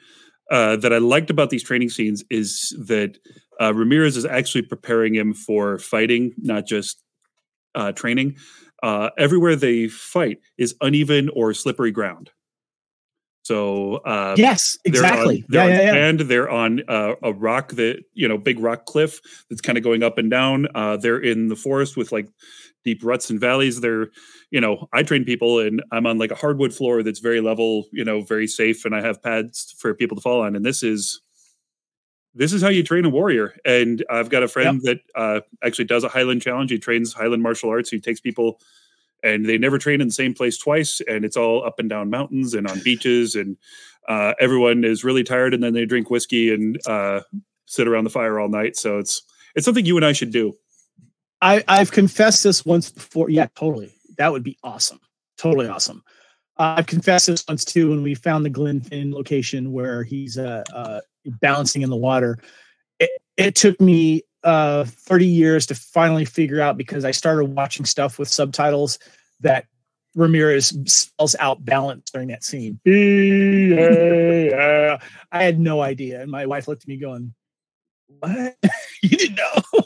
[0.51, 3.17] uh, that I liked about these training scenes is that
[3.61, 7.03] uh, Ramirez is actually preparing him for fighting, not just
[7.75, 8.37] uh, training.
[8.81, 12.31] Uh, everywhere they fight is uneven or slippery ground.
[13.43, 15.43] So uh, yes, exactly.
[15.47, 18.37] They're on, they're yeah, on, yeah, and they're on uh, a rock that you know,
[18.37, 19.19] big rock cliff
[19.49, 20.67] that's kind of going up and down.
[20.75, 22.29] Uh, they're in the forest with like
[22.83, 23.81] deep ruts and valleys.
[23.81, 24.07] They're,
[24.51, 27.85] you know, I train people and I'm on like a hardwood floor that's very level,
[27.91, 30.55] you know, very safe, and I have pads for people to fall on.
[30.55, 31.21] And this is
[32.35, 33.55] this is how you train a warrior.
[33.65, 34.99] And I've got a friend yep.
[35.15, 36.71] that uh, actually does a Highland challenge.
[36.71, 37.89] He trains Highland martial arts.
[37.89, 38.59] He takes people
[39.23, 42.09] and they never train in the same place twice and it's all up and down
[42.09, 43.57] mountains and on beaches and
[44.07, 47.21] uh, everyone is really tired and then they drink whiskey and uh,
[47.65, 49.21] sit around the fire all night so it's
[49.55, 50.53] it's something you and i should do
[51.41, 53.29] i i've confessed this once before.
[53.29, 53.93] Yeah totally.
[54.17, 54.99] That would be awesome.
[55.37, 56.03] Totally awesome.
[56.57, 60.63] Uh, i've confessed this once too when we found the Glenfinnan location where he's uh,
[60.73, 62.39] uh, balancing in the water.
[62.99, 67.85] It, it took me uh 30 years to finally figure out because I started watching
[67.85, 68.99] stuff with subtitles
[69.41, 69.65] that
[70.15, 72.79] Ramirez spells out balance during that scene.
[75.31, 76.21] I had no idea.
[76.21, 77.33] And my wife looked at me going,
[78.19, 78.57] What?
[79.03, 79.83] you didn't know?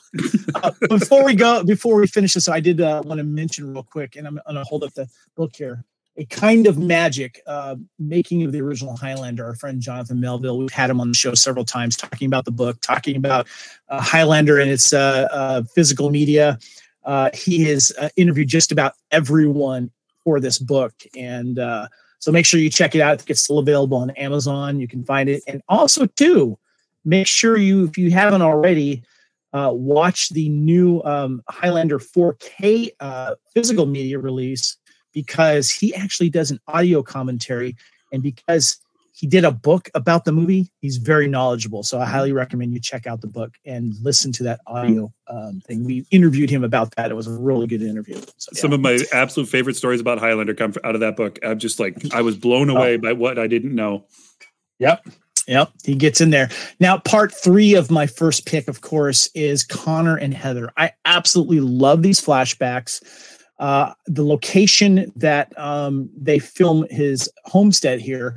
[0.55, 3.83] uh, before we go, before we finish this, I did uh, want to mention real
[3.83, 5.83] quick, and I'm going to hold up the book here
[6.15, 9.45] a kind of magic uh, making of the original Highlander.
[9.45, 12.51] Our friend Jonathan Melville, we've had him on the show several times talking about the
[12.51, 13.47] book, talking about
[13.89, 16.59] uh, Highlander and its uh, uh physical media.
[17.33, 19.91] He has interviewed just about everyone
[20.23, 21.57] for this book, and
[22.19, 23.23] so make sure you check it out.
[23.27, 24.79] It's still available on Amazon.
[24.79, 26.59] You can find it, and also too,
[27.05, 29.03] make sure you, if you haven't already.
[29.53, 32.89] watch the new um, Highlander 4K
[33.53, 34.77] physical media release
[35.13, 37.75] because he actually does an audio commentary
[38.11, 38.79] and because
[39.13, 42.79] he did a book about the movie he's very knowledgeable so i highly recommend you
[42.79, 46.93] check out the book and listen to that audio um, thing we interviewed him about
[46.95, 48.61] that it was a really good interview so, yeah.
[48.61, 51.79] some of my absolute favorite stories about highlander come out of that book i'm just
[51.79, 52.75] like i was blown oh.
[52.75, 52.97] away oh.
[52.97, 54.05] by what i didn't know
[54.79, 55.05] yep
[55.47, 56.49] Yep, he gets in there.
[56.79, 60.71] Now, part three of my first pick, of course, is Connor and Heather.
[60.77, 63.01] I absolutely love these flashbacks
[63.59, 68.35] Uh, the location that um, they film his homestead here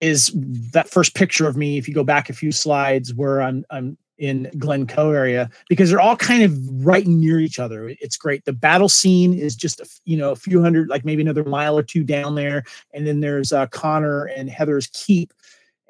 [0.00, 0.32] is
[0.72, 1.78] that first picture of me.
[1.78, 6.00] If you go back a few slides, where I'm I'm in Glencoe area because they're
[6.00, 7.88] all kind of right near each other.
[8.00, 8.44] It's great.
[8.44, 11.76] The battle scene is just a, you know a few hundred, like maybe another mile
[11.76, 12.62] or two down there,
[12.94, 15.32] and then there's uh, Connor and Heather's keep,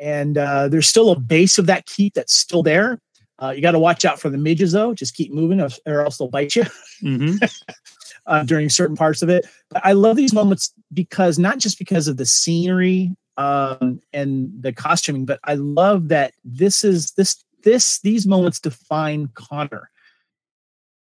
[0.02, 2.98] and uh, there's still a base of that keep that's still there.
[3.40, 4.92] Uh, you got to watch out for the midges though.
[4.92, 6.64] Just keep moving, or else they'll bite you.
[7.02, 7.36] Mm-hmm.
[8.26, 12.06] uh, during certain parts of it, but I love these moments because not just because
[12.06, 18.00] of the scenery um, and the costuming, but I love that this is this this
[18.00, 19.90] these moments define Connor.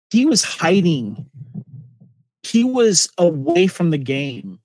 [0.10, 1.26] He was hiding.
[2.44, 4.60] He was away from the game,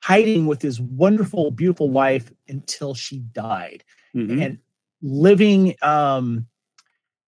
[0.00, 3.84] hiding with his wonderful, beautiful wife until she died,
[4.14, 4.40] mm-hmm.
[4.40, 4.58] and
[5.02, 6.46] living, um,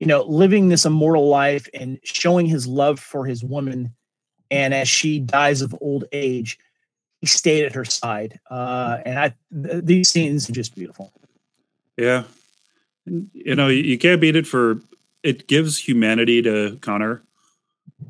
[0.00, 3.94] you know, living this immortal life and showing his love for his woman.
[4.50, 6.58] And as she dies of old age,
[7.20, 8.40] he stayed at her side.
[8.50, 11.12] Uh, and I, th- these scenes are just beautiful.
[11.96, 12.24] Yeah,
[13.06, 14.80] you know, you can't beat it for
[15.22, 17.22] it gives humanity to Connor,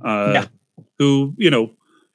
[0.03, 0.47] uh, yeah.
[0.99, 1.73] who you know,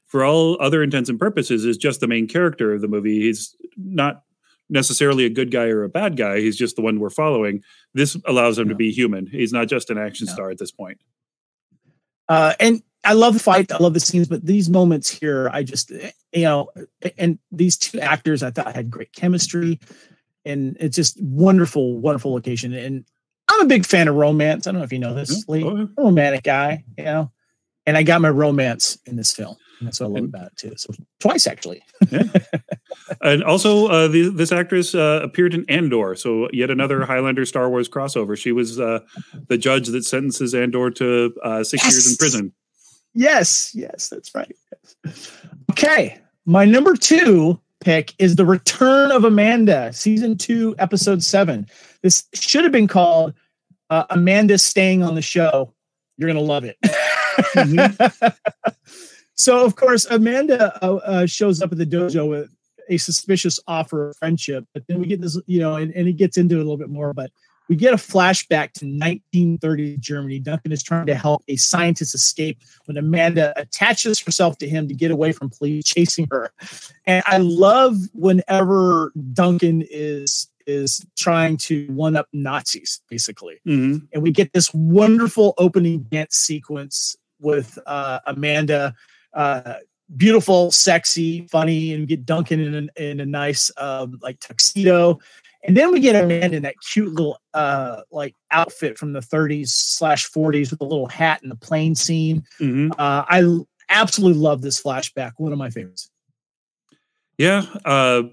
[0.07, 3.21] for all other intents and purposes, is just the main character of the movie.
[3.21, 4.23] He's not
[4.69, 6.39] necessarily a good guy or a bad guy.
[6.39, 7.63] He's just the one we're following.
[7.93, 9.27] This allows him to be human.
[9.27, 10.99] He's not just an action star at this point.
[12.27, 13.71] Uh, and I love the fight.
[13.71, 16.69] I love the scenes, but these moments here, I just, you know,
[17.17, 19.79] and these two actors, I thought had great chemistry
[20.47, 22.73] and it's just wonderful, wonderful location.
[22.73, 23.05] And
[23.49, 24.65] I'm a big fan of romance.
[24.65, 25.63] I don't know if you know this, Lee.
[25.63, 27.31] Oh, romantic guy, you know.
[27.85, 29.55] And I got my romance in this film.
[29.81, 30.73] That's what I love and, about it too.
[30.77, 31.81] So twice actually.
[32.09, 32.23] yeah.
[33.21, 37.69] And also, uh, the, this actress uh, appeared in Andor, so yet another Highlander Star
[37.69, 38.37] Wars crossover.
[38.37, 38.99] She was uh,
[39.47, 41.93] the judge that sentences Andor to uh, six yes!
[41.93, 42.53] years in prison.
[43.13, 44.53] Yes, yes, that's right.
[45.05, 45.31] Yes.
[45.71, 51.67] Okay, my number two pick is The Return of Amanda, season two, episode seven.
[52.01, 53.33] This should have been called
[53.89, 55.73] uh, Amanda Staying on the Show.
[56.17, 56.77] You're going to love it.
[57.55, 58.27] mm-hmm.
[59.37, 62.49] so, of course, Amanda uh, uh, shows up at the dojo with
[62.89, 66.13] a suspicious offer of friendship, but then we get this, you know, and, and he
[66.13, 67.31] gets into it a little bit more, but
[67.69, 70.39] we get a flashback to 1930 Germany.
[70.39, 74.93] Duncan is trying to help a scientist escape when Amanda attaches herself to him to
[74.93, 76.51] get away from police chasing her.
[77.05, 83.55] And I love whenever Duncan is is trying to one up Nazis, basically.
[83.65, 84.05] Mm-hmm.
[84.13, 88.93] And we get this wonderful opening dance sequence with uh, Amanda.
[89.33, 89.75] Uh,
[90.15, 95.19] beautiful, sexy, funny, and get Duncan in a, in a nice um, like tuxedo.
[95.63, 99.69] And then we get Amanda in that cute little uh like outfit from the 30s
[99.69, 102.43] slash 40s with a little hat and the plane scene.
[102.59, 102.91] Mm-hmm.
[102.91, 103.59] Uh, I
[103.89, 105.33] absolutely love this flashback.
[105.37, 106.09] One of my favorites.
[107.37, 108.23] Yeah, uh,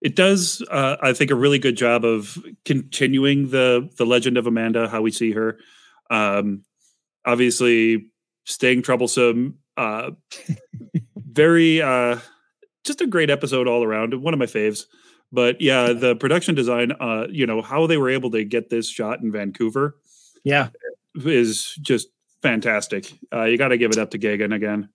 [0.00, 0.62] it does.
[0.70, 5.02] Uh, I think a really good job of continuing the the legend of Amanda, how
[5.02, 5.58] we see her.
[6.10, 6.64] Um,
[7.24, 8.10] obviously,
[8.44, 9.58] staying troublesome.
[9.76, 10.10] Uh,
[11.16, 12.18] very, uh,
[12.84, 14.20] just a great episode all around.
[14.22, 14.86] One of my faves.
[15.32, 18.88] But yeah, the production design, uh, you know, how they were able to get this
[18.88, 19.96] shot in Vancouver,
[20.44, 20.68] yeah,
[21.16, 22.08] is just
[22.40, 23.12] fantastic.
[23.32, 24.90] Uh, you got to give it up to Geaghan again.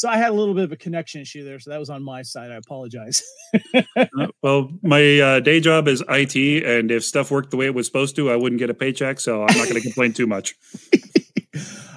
[0.00, 2.02] So I had a little bit of a connection issue there, so that was on
[2.02, 2.50] my side.
[2.50, 3.22] I apologize.
[3.74, 7.74] uh, well, my uh, day job is IT, and if stuff worked the way it
[7.74, 9.20] was supposed to, I wouldn't get a paycheck.
[9.20, 10.54] So I'm not going to complain too much.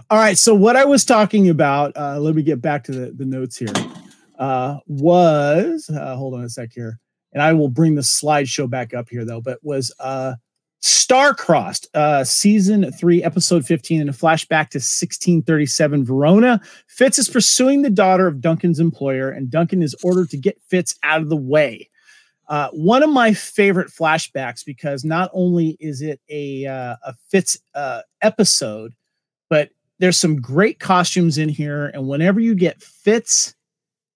[0.10, 0.38] All right.
[0.38, 3.58] So what I was talking about, uh, let me get back to the, the notes
[3.58, 3.74] here
[4.38, 7.00] uh, was uh, hold on a sec here,
[7.32, 9.42] and I will bring the slideshow back up here though.
[9.42, 10.36] But was uh,
[10.82, 16.62] Star-Crossed, uh, season three, episode fifteen, in a flashback to 1637 Verona.
[16.88, 20.96] Fitz is pursuing the daughter of Duncan's employer, and Duncan is ordered to get Fitz
[21.04, 21.90] out of the way.
[22.50, 27.58] Uh, one of my favorite flashbacks because not only is it a uh, a Fitz
[27.74, 28.94] uh, episode,
[29.50, 29.70] but
[30.04, 33.56] there's some great costumes in here, and whenever you get Fitz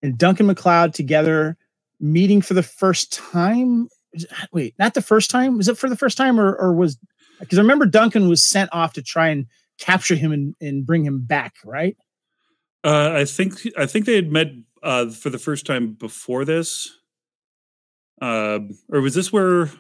[0.04, 1.56] and Duncan MacLeod together
[2.02, 3.88] meeting for the first time.
[4.52, 5.56] Wait, not the first time.
[5.56, 6.98] Was it for the first time, or or was
[7.40, 9.46] because I remember Duncan was sent off to try and
[9.80, 11.96] capture him and, and bring him back, right?
[12.84, 14.48] Uh, I think I think they had met
[14.84, 16.92] uh, for the first time before this,
[18.22, 18.60] uh,
[18.92, 19.72] or was this where?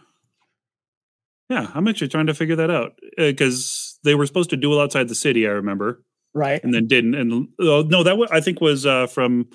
[1.49, 4.80] Yeah, I'm actually trying to figure that out because uh, they were supposed to duel
[4.80, 5.47] outside the city.
[5.47, 6.03] I remember,
[6.34, 7.16] right, and then didn't.
[7.16, 9.49] And oh, no, that w- I think was uh, from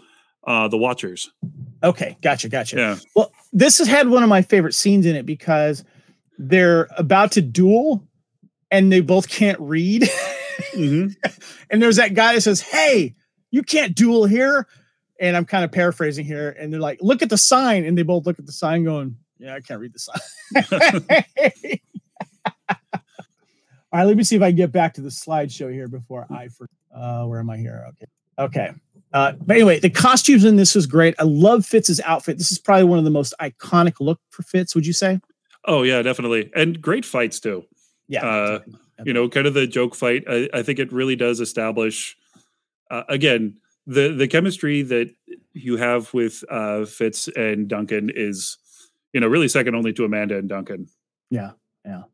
[0.47, 1.31] uh, the Watchers.
[1.83, 2.77] Okay, gotcha, gotcha.
[2.77, 2.97] Yeah.
[3.17, 5.85] Well, this has had one of my favorite scenes in it because
[6.39, 8.07] they're about to duel
[8.71, 10.03] and they both can't read.
[10.75, 11.09] Mm-hmm.
[11.71, 13.15] and there's that guy that says, "Hey,
[13.51, 14.67] you can't duel here."
[15.21, 18.03] And I'm kind of paraphrasing here, and they're like, "Look at the sign," and they
[18.03, 21.79] both look at the sign, going, "Yeah, I can't read the sign."
[23.93, 26.27] All right, let me see if I can get back to the slideshow here before
[26.31, 26.71] I forget.
[26.95, 27.85] Uh, where am I here?
[27.89, 28.07] Okay.
[28.39, 28.71] Okay.
[29.13, 31.15] Uh, but anyway, the costumes in this was great.
[31.19, 32.39] I love Fitz's outfit.
[32.39, 34.75] This is probably one of the most iconic look for Fitz.
[34.75, 35.21] Would you say?
[35.67, 37.65] Oh yeah, definitely, and great fights too.
[38.09, 38.61] Yeah, uh,
[39.05, 40.25] you know, kind of the joke fight.
[40.29, 42.17] I, I think it really does establish,
[42.91, 45.15] uh, again, the the chemistry that
[45.53, 48.57] you have with uh, Fitz and Duncan is,
[49.13, 50.89] you know, really second only to Amanda and Duncan.
[51.31, 51.51] Yeah,
[51.85, 52.05] yeah.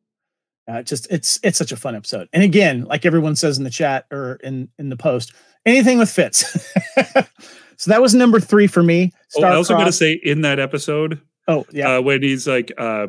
[0.68, 2.28] Uh, just it's it's such a fun episode.
[2.32, 5.32] And again, like everyone says in the chat or in in the post,
[5.64, 6.44] anything with Fitz.
[7.76, 9.12] so that was number three for me.
[9.28, 11.20] Star oh, I also got to say in that episode.
[11.46, 13.06] Oh yeah, uh, when he's like, uh,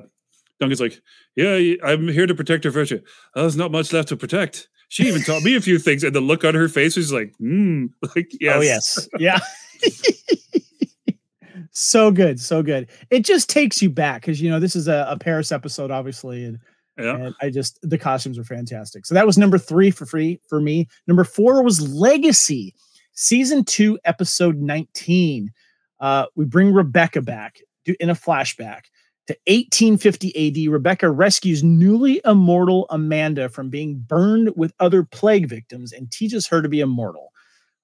[0.60, 1.02] Duncan's like,
[1.36, 3.02] yeah, I'm here to protect her virtue.
[3.36, 4.70] Oh, there's not much left to protect.
[4.88, 7.36] She even taught me a few things, and the look on her face was like,
[7.40, 9.40] hmm, like yes, oh yes, yeah.
[11.72, 12.88] so good, so good.
[13.10, 16.46] It just takes you back because you know this is a, a Paris episode, obviously,
[16.46, 16.58] and
[17.00, 17.16] yeah.
[17.16, 19.06] And I just the costumes are fantastic.
[19.06, 20.88] So that was number three for free for me.
[21.08, 22.76] Number four was Legacy,
[23.14, 25.52] season two, episode 19.
[26.00, 27.60] Uh, we bring Rebecca back
[28.00, 28.84] in a flashback
[29.28, 30.72] to 1850 AD.
[30.72, 36.62] Rebecca rescues newly immortal Amanda from being burned with other plague victims and teaches her
[36.62, 37.32] to be immortal.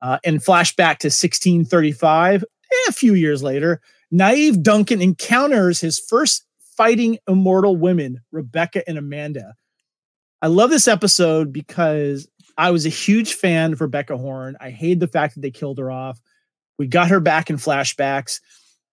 [0.02, 6.46] Uh, and flashback to 1635, eh, a few years later, naive Duncan encounters his first
[6.78, 9.56] fighting immortal women, Rebecca and Amanda.
[10.42, 14.58] I love this episode because I was a huge fan of Rebecca Horne.
[14.60, 16.20] I hate the fact that they killed her off.
[16.78, 18.42] We got her back in flashbacks.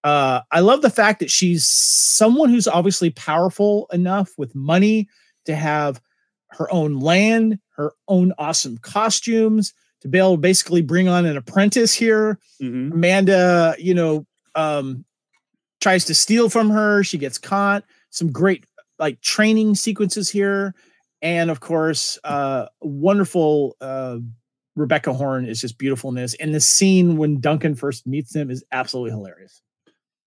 [0.05, 5.09] Uh, I love the fact that she's someone who's obviously powerful enough with money
[5.45, 6.01] to have
[6.49, 11.37] her own land, her own awesome costumes, to be able to basically bring on an
[11.37, 12.39] apprentice here.
[12.61, 12.93] Mm-hmm.
[12.93, 15.05] Amanda, you know, um,
[15.83, 17.03] tries to steal from her.
[17.03, 17.85] She gets caught.
[18.11, 18.65] Some great
[18.99, 20.75] like training sequences here,
[21.21, 23.77] and of course, uh, wonderful.
[23.81, 24.19] Uh,
[24.77, 28.51] Rebecca Horne is just beautiful in this, and the scene when Duncan first meets him
[28.51, 29.61] is absolutely hilarious.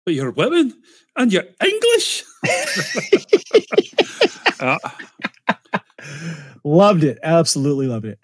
[0.07, 0.72] But you're women
[1.16, 2.24] and you're English.
[4.61, 4.78] uh.
[6.64, 7.18] Loved it.
[7.22, 8.18] Absolutely loved it.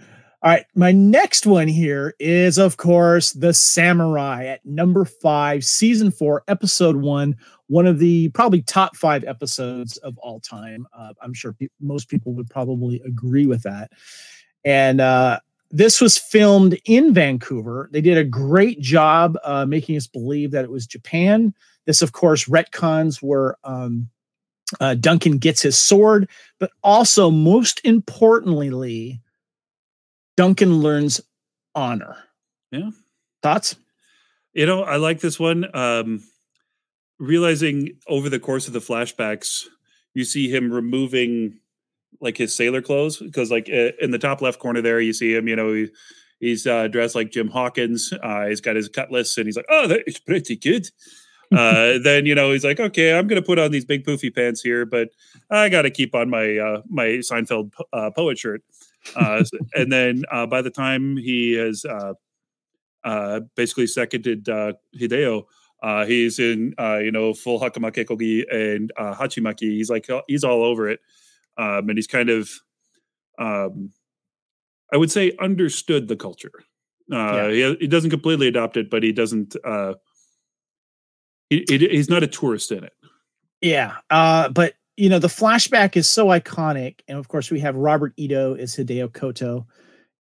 [0.47, 6.13] All right, my next one here is, of course, The Samurai at number five, season
[6.13, 7.35] four, episode one.
[7.67, 10.87] One of the probably top five episodes of all time.
[10.97, 13.91] Uh, I'm sure pe- most people would probably agree with that.
[14.65, 15.41] And uh,
[15.73, 17.89] this was filmed in Vancouver.
[17.91, 21.55] They did a great job uh, making us believe that it was Japan.
[21.87, 23.59] This, of course, retcons were.
[23.65, 24.09] um,
[24.81, 26.29] uh, Duncan gets his sword,
[26.61, 29.21] but also, most importantly,
[30.37, 31.21] Duncan learns
[31.75, 32.17] honor.
[32.71, 32.91] Yeah.
[33.43, 33.77] Thoughts?
[34.53, 35.67] You know, I like this one.
[35.75, 36.23] Um,
[37.19, 39.65] realizing over the course of the flashbacks,
[40.15, 41.59] you see him removing
[42.21, 45.49] like his sailor clothes because, like, in the top left corner there, you see him.
[45.49, 45.89] You know, he,
[46.41, 48.13] he's uh, dressed like Jim Hawkins.
[48.23, 50.89] Uh, he's got his cutlass, and he's like, "Oh, that is pretty good."
[51.57, 54.35] uh, then you know he's like, "Okay, I'm going to put on these big poofy
[54.35, 55.11] pants here, but
[55.51, 58.63] I got to keep on my uh, my Seinfeld uh, poet shirt."
[59.15, 59.45] Uh,
[59.75, 62.15] and then uh, by the time he has uh,
[63.05, 65.45] uh basically seconded uh, Hideo,
[65.83, 69.71] uh, he's in you know full hakama keikogi and hachimaki.
[69.71, 71.01] He's like he's all over it,
[71.59, 72.51] um, and he's kind of,
[73.39, 73.93] um,
[74.93, 76.53] I would say, understood the culture.
[77.09, 77.51] Yeah.
[77.51, 79.55] He, he, doesn't completely adopt it, but he doesn't.
[81.49, 82.93] He, he's not a tourist in it.
[83.61, 87.01] Yeah, but you know, the flashback is so iconic.
[87.07, 89.67] And of course, we have Robert Ito as Hideo Koto.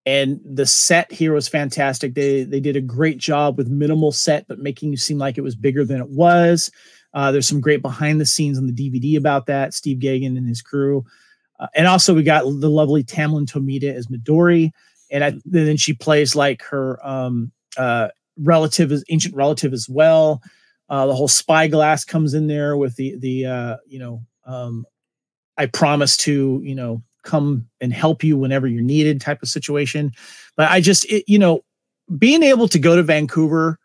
[0.04, 2.14] And the set here was fantastic.
[2.14, 5.42] They they did a great job with minimal set, but making you seem like it
[5.42, 6.70] was bigger than it was.
[7.12, 9.74] Uh, there's some great behind the scenes on the DVD about that.
[9.74, 11.04] Steve Geaghan and his crew,
[11.58, 14.70] uh, and also we got the lovely Tamlyn Tomita as Midori,
[15.10, 18.08] and I, then she plays like her um, uh,
[18.38, 20.40] relative, ancient relative as well.
[20.88, 24.86] Uh, the whole spyglass comes in there with the the uh, you know um,
[25.56, 30.12] I promise to, you know, come and help you whenever you're needed type of situation.
[30.56, 31.64] But I just, it, you know,
[32.18, 33.78] being able to go to Vancouver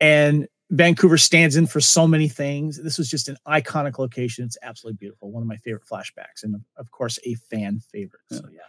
[0.00, 2.80] and Vancouver stands in for so many things.
[2.82, 4.44] This was just an iconic location.
[4.44, 5.32] It's absolutely beautiful.
[5.32, 8.20] One of my favorite flashbacks, and of course, a fan favorite.
[8.30, 8.60] So yeah.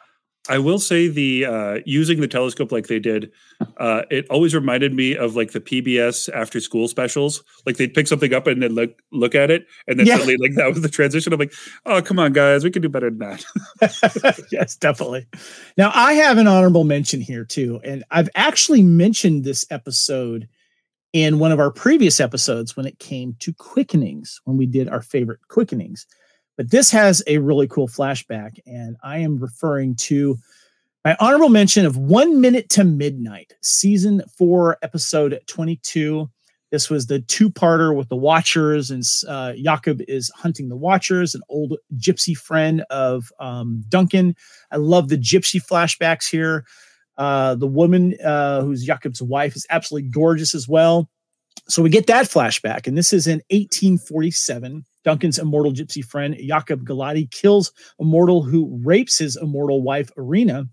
[0.49, 3.31] I will say the uh, using the telescope like they did,
[3.77, 7.43] uh, it always reminded me of like the PBS after school specials.
[7.65, 10.15] Like they'd pick something up and then look look at it, and then Yeah.
[10.15, 11.31] suddenly like that was the transition.
[11.31, 11.53] I'm like,
[11.85, 13.45] oh come on guys, we can do better than that.
[14.51, 15.27] yes, definitely.
[15.77, 20.47] Now, I have an honorable mention here too, and I've actually mentioned this episode
[21.13, 25.01] in one of our previous episodes when it came to quickenings, when we did our
[25.01, 26.05] favorite quickenings.
[26.59, 30.37] But this has a really cool flashback, and I am referring to
[31.05, 36.29] my honorable mention of One Minute to Midnight, season four, episode 22.
[36.69, 41.33] This was the two parter with the Watchers, and uh, Jakob is hunting the Watchers,
[41.33, 44.35] an old gypsy friend of um, Duncan.
[44.69, 46.65] I love the gypsy flashbacks here.
[47.17, 51.09] Uh, the woman uh, who's Jakob's wife is absolutely gorgeous as well.
[51.69, 54.83] So we get that flashback, and this is in 1847.
[55.09, 60.67] Duncan's immortal gypsy friend Jakob Galati kills a mortal who rapes his immortal wife Irina,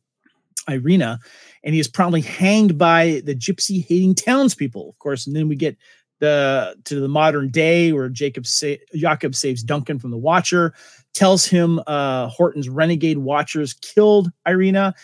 [0.69, 1.21] Irina,
[1.65, 4.91] and he is promptly hanged by the gypsy hating townspeople.
[4.91, 5.79] Of course, and then we get
[6.21, 10.75] the to the modern day where Jacob sa- Jakob saves Duncan from the Watcher,
[11.15, 14.95] tells him uh, Horton's renegade Watchers killed Irina.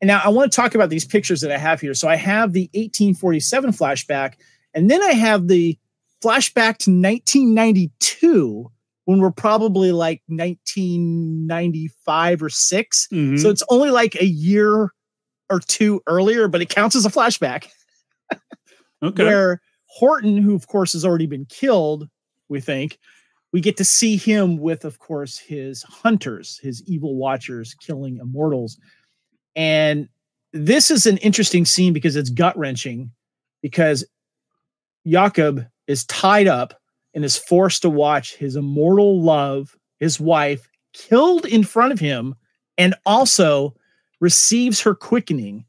[0.00, 1.94] And now I want to talk about these pictures that I have here.
[1.94, 4.34] So I have the 1847 flashback,
[4.74, 5.76] and then I have the
[6.22, 8.70] flashback to 1992
[9.06, 13.38] when we're probably like 1995 or 6 Mhm.
[13.40, 14.92] so it's only like a year
[15.48, 17.68] or two earlier but it counts as a flashback.
[19.02, 22.08] Okay, where horton who of course has already been killed
[22.48, 22.98] we think
[23.52, 28.78] we get to see him with of course his hunters his evil watchers killing immortals.
[29.54, 30.08] And
[30.52, 33.12] this is an interesting scene because it's gut wrenching
[33.62, 34.04] because
[35.06, 36.74] Jakob is tied up
[37.16, 42.36] and is forced to watch his immortal love, his wife, killed in front of him,
[42.78, 43.74] and also
[44.20, 45.64] receives her quickening.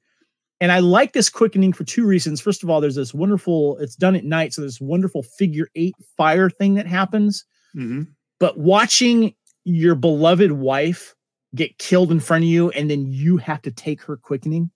[0.62, 2.40] And I like this quickening for two reasons.
[2.42, 4.54] First of all, there's this wonderful, it's done at night.
[4.54, 7.46] So there's this wonderful figure eight fire thing that happens.
[7.76, 8.08] Mhm.
[8.40, 9.34] But watching
[9.64, 11.16] your beloved wife
[11.56, 14.70] get killed in front of you and then you have to take her quickening.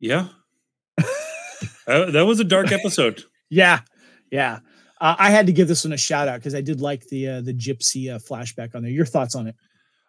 [0.00, 0.28] yeah,
[1.86, 3.22] Uh, that was a dark episode.
[3.50, 3.80] Yeah.
[4.30, 4.58] Yeah.
[5.00, 7.28] Uh, I had to give this one a shout out because I did like the
[7.28, 8.90] uh, the gypsy uh, flashback on there.
[8.90, 9.56] Your thoughts on it?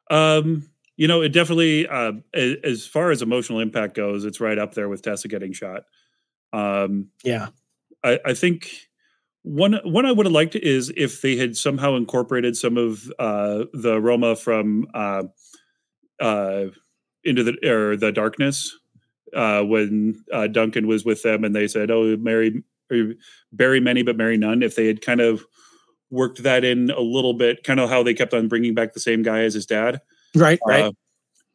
[0.10, 4.74] Um, you know, it definitely, uh, as far as emotional impact goes, it's right up
[4.74, 5.84] there with Tessa getting shot.
[6.52, 7.50] Um, Yeah.
[8.04, 8.72] I, I think
[9.44, 13.66] one one I would have liked is if they had somehow incorporated some of uh,
[13.74, 15.24] the Roma from uh,
[16.20, 16.66] uh,
[17.24, 18.78] into the or the darkness
[19.34, 23.14] uh, when uh, Duncan was with them and they said, "Oh, marry or
[23.52, 25.46] bury many but marry none." If they had kind of
[26.10, 29.00] worked that in a little bit, kind of how they kept on bringing back the
[29.00, 30.02] same guy as his dad.
[30.36, 30.60] Right.
[30.66, 30.86] Right.
[30.86, 30.92] Uh,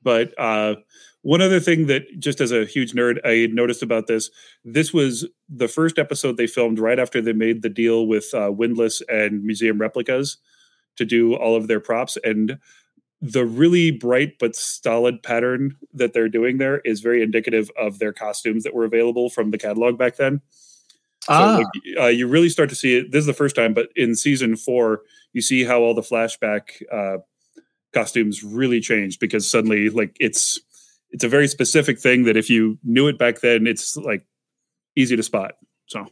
[0.03, 0.76] but uh,
[1.22, 4.30] one other thing that, just as a huge nerd, I had noticed about this
[4.64, 8.53] this was the first episode they filmed right after they made the deal with uh,
[8.53, 10.37] Windlass and Museum Replicas
[10.97, 12.18] to do all of their props.
[12.22, 12.59] And
[13.20, 18.12] the really bright but stolid pattern that they're doing there is very indicative of their
[18.12, 20.43] costumes that were available from the catalog back then.
[21.25, 21.62] So ah.
[21.99, 23.11] uh, you really start to see it.
[23.11, 25.03] This is the first time, but in season four,
[25.33, 27.18] you see how all the flashback uh,
[27.95, 30.61] costumes really changed because suddenly, like it's
[31.11, 34.26] it's a very specific thing that if you knew it back then, it's like
[34.96, 35.53] easy to spot.
[35.87, 36.07] So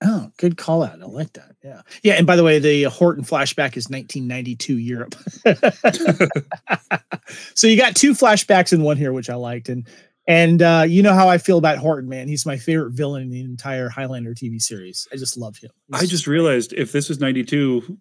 [0.00, 1.02] Oh, good call out.
[1.02, 1.56] I like that.
[1.62, 1.82] Yeah.
[2.04, 2.14] Yeah.
[2.14, 5.16] And by the way, the Horton flashback is 1992 Europe.
[7.54, 9.68] so you got two flashbacks in one here, which I liked.
[9.68, 9.88] And
[10.28, 12.28] and uh, you know how I feel about Horton, man.
[12.28, 15.08] He's my favorite villain in the entire Highlander TV series.
[15.12, 15.70] I just love him.
[15.92, 17.98] He's I just realized if this was '92,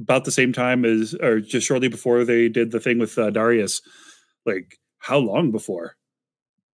[0.00, 3.30] about the same time as, or just shortly before they did the thing with uh,
[3.30, 3.80] Darius,
[4.44, 5.96] like how long before?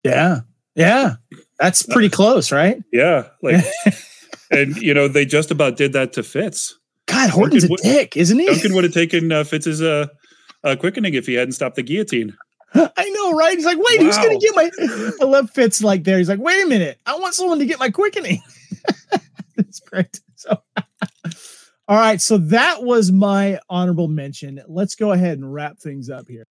[0.03, 0.41] Yeah.
[0.75, 1.15] Yeah.
[1.59, 2.83] That's pretty close, right?
[2.91, 3.63] Yeah, like,
[4.51, 6.77] and you know they just about did that to Fitz.
[7.05, 8.47] God, Horton's a would- dick, isn't he?
[8.47, 10.07] Duncan would have taken uh, Fitz's uh,
[10.63, 12.35] uh, quickening if he hadn't stopped the guillotine.
[12.97, 13.55] I know, right?
[13.55, 14.71] He's like, wait, who's gonna get my
[15.21, 16.17] I love Fitz like there.
[16.17, 18.41] He's like, wait a minute, I want someone to get my quickening.
[19.55, 20.19] That's great.
[20.35, 20.57] So
[21.87, 24.61] all right, so that was my honorable mention.
[24.67, 26.45] Let's go ahead and wrap things up here.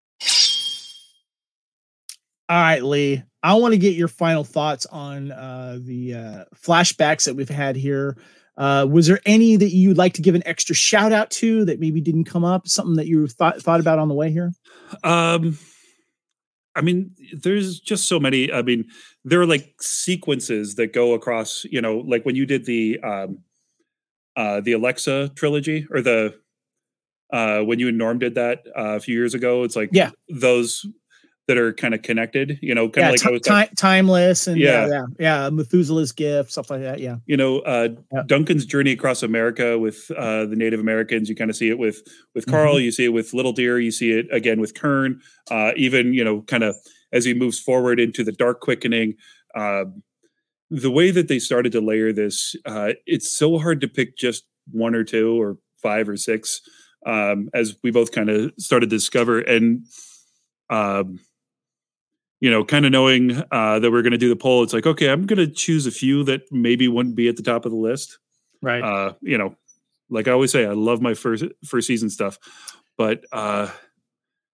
[2.49, 3.23] All right, Lee.
[3.43, 7.75] I want to get your final thoughts on uh, the uh, flashbacks that we've had
[7.75, 8.17] here.
[8.57, 11.79] Uh, was there any that you'd like to give an extra shout out to that
[11.79, 12.67] maybe didn't come up?
[12.67, 14.51] Something that you thought thought about on the way here?
[15.03, 15.57] Um,
[16.79, 18.51] I mean, there's just so many.
[18.51, 18.85] I mean,
[19.25, 21.65] there are like sequences that go across.
[21.69, 23.39] You know, like when you did the um,
[24.35, 26.35] uh, the Alexa trilogy or the
[27.31, 29.63] uh, when you and Norm did that uh, a few years ago.
[29.63, 30.11] It's like Yeah.
[30.29, 30.85] those
[31.49, 32.59] that are kind of connected.
[32.61, 34.87] You know, kind yeah, of like I was ti- timeless and yeah, Yeah.
[34.87, 35.05] yeah,
[35.43, 36.99] yeah, Methuselah's gift, stuff like that.
[36.99, 38.21] Yeah, you know uh, Yeah.
[38.27, 41.27] Duncan's journey across America with uh, the Native Americans.
[41.27, 42.03] You kind of see it with
[42.35, 42.75] with Carl.
[42.75, 42.83] Mm-hmm.
[42.83, 43.79] You see it with Little Deer.
[43.79, 45.21] You see it again with Kern.
[45.49, 46.75] Uh, even you know, kind of
[47.11, 49.15] as he moves forward into the Dark Quickening.
[49.55, 49.85] Uh,
[50.69, 54.43] the way that they started to layer this, uh, it's so hard to pick just
[54.71, 56.61] one or two or five or six,
[57.07, 59.39] um, as we both kind of started to discover.
[59.39, 59.87] And
[60.69, 61.19] um,
[62.39, 64.85] you know, kind of knowing uh, that we're going to do the poll, it's like,
[64.85, 67.71] okay, I'm going to choose a few that maybe wouldn't be at the top of
[67.71, 68.17] the list.
[68.61, 68.81] right.
[68.83, 69.55] Uh, you know,
[70.09, 72.39] like I always say, I love my first first season stuff,
[72.97, 73.69] but uh,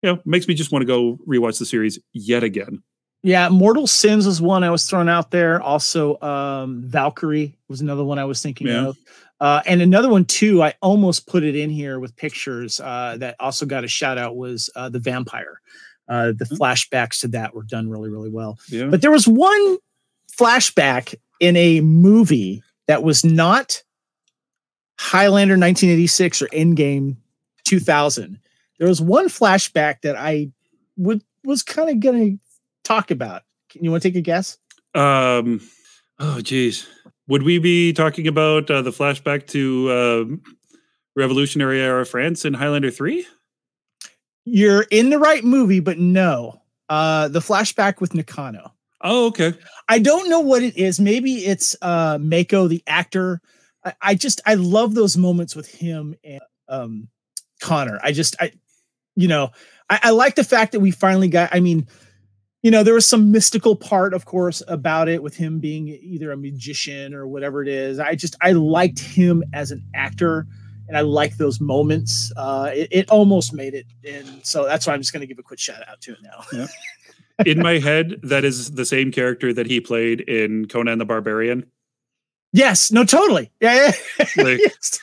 [0.02, 2.82] you know, makes me just want to go rewatch the series yet again.
[3.22, 5.60] Yeah, Mortal Sins was one I was throwing out there.
[5.60, 8.88] Also, um, Valkyrie was another one I was thinking Yeah.
[8.88, 8.98] of.
[9.40, 13.36] Uh, and another one too, I almost put it in here with pictures uh, that
[13.40, 15.60] also got a shout out was uh, the Vampire.
[16.10, 16.58] Uh, the Mhm.
[16.58, 18.58] flashbacks to that were done really, really well.
[18.68, 19.78] Yeah, But there was one
[20.38, 23.82] flashback in a movie that was not
[24.98, 27.16] Highlander 1986 or Endgame
[27.64, 28.38] 2000.
[28.78, 30.50] There was one flashback that I
[30.96, 32.38] would was kind of going to
[32.84, 33.42] talk about.
[33.70, 34.58] Can you want to take a guess?
[34.94, 35.60] Um,
[36.18, 36.86] oh, geez.
[37.28, 40.42] Would we be talking about uh, the flashback to um,
[41.14, 43.24] Revolutionary Era France in Highlander 3?
[44.52, 46.60] You're in the right movie, but no.
[46.88, 48.72] Uh, the flashback with Nakano.
[49.02, 49.54] Oh, okay.
[49.88, 51.00] I don't know what it is.
[51.00, 53.40] Maybe it's uh Mako, the actor.
[53.84, 57.08] I, I just I love those moments with him and um
[57.62, 57.98] Connor.
[58.02, 58.52] I just I
[59.16, 59.50] you know,
[59.88, 61.86] I, I like the fact that we finally got I mean,
[62.62, 66.32] you know, there was some mystical part, of course, about it with him being either
[66.32, 67.98] a magician or whatever it is.
[67.98, 70.46] I just I liked him as an actor
[70.90, 72.32] and I like those moments.
[72.36, 73.86] Uh it, it almost made it.
[74.04, 76.66] And so that's why I'm just gonna give a quick shout out to it now.
[77.46, 81.64] In my head, that is the same character that he played in Conan the Barbarian.
[82.52, 83.50] Yes, no, totally.
[83.60, 84.26] Yeah, yeah.
[84.44, 85.00] Like, Yes.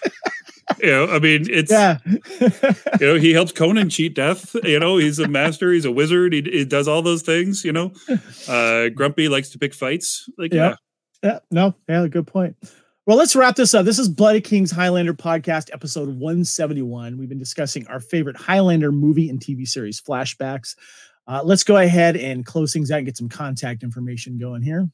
[0.84, 1.98] You know, I mean, it's yeah.
[2.06, 4.54] you know he helps Conan cheat death.
[4.64, 5.72] You know, he's a master.
[5.72, 6.34] He's a wizard.
[6.34, 7.64] He, he does all those things.
[7.64, 7.94] You know,
[8.50, 10.30] uh, Grumpy likes to pick fights.
[10.38, 10.76] Like, Yeah.
[11.24, 12.56] yeah, yeah, no, yeah, good point.
[13.08, 13.86] Well, let's wrap this up.
[13.86, 17.18] This is Blood of Kings Highlander podcast, episode 171.
[17.18, 20.76] We've been discussing our favorite Highlander movie and TV series flashbacks.
[21.26, 24.90] Uh, let's go ahead and close things out and get some contact information going here.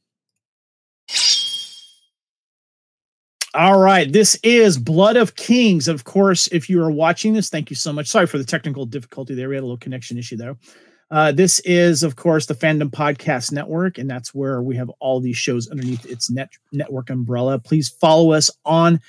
[3.52, 5.88] All right, this is Blood of Kings.
[5.88, 8.06] Of course, if you are watching this, thank you so much.
[8.06, 9.48] Sorry for the technical difficulty there.
[9.48, 10.56] We had a little connection issue there.
[11.10, 15.20] Uh, this is, of course, the Fandom Podcast Network, and that's where we have all
[15.20, 17.58] these shows underneath its net network umbrella.
[17.58, 19.00] Please follow us on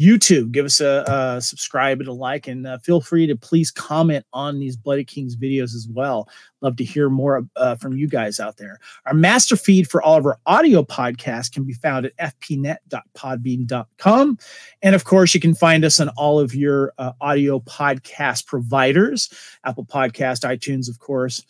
[0.00, 0.50] YouTube.
[0.50, 4.24] Give us a, a subscribe and a like, and uh, feel free to please comment
[4.32, 6.26] on these Blood of Kings videos as well.
[6.62, 8.80] Love to hear more uh, from you guys out there.
[9.06, 14.38] Our master feed for all of our audio podcasts can be found at fpnet.podbean.com.
[14.82, 19.28] And of course, you can find us on all of your uh, audio podcast providers
[19.64, 21.44] Apple Podcast, iTunes, of course.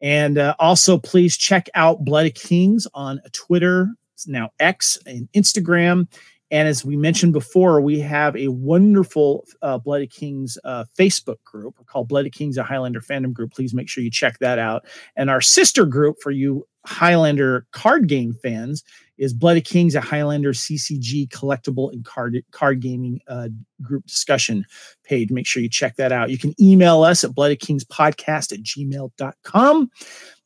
[0.00, 3.94] And uh, also, please check out Blood of Kings on Twitter,
[4.26, 6.08] now X, and Instagram.
[6.52, 11.42] And as we mentioned before, we have a wonderful uh, Blood of Kings uh, Facebook
[11.44, 13.52] group called Blood of Kings, a Highlander fandom group.
[13.52, 14.84] Please make sure you check that out.
[15.16, 18.84] And our sister group for you Highlander card game fans
[19.22, 23.48] is Blood of Kings, a Highlander CCG collectible and card card gaming uh,
[23.80, 24.66] group discussion
[25.04, 25.30] page.
[25.30, 26.30] Make sure you check that out.
[26.30, 29.90] You can email us at bloodofkingspodcast at gmail.com.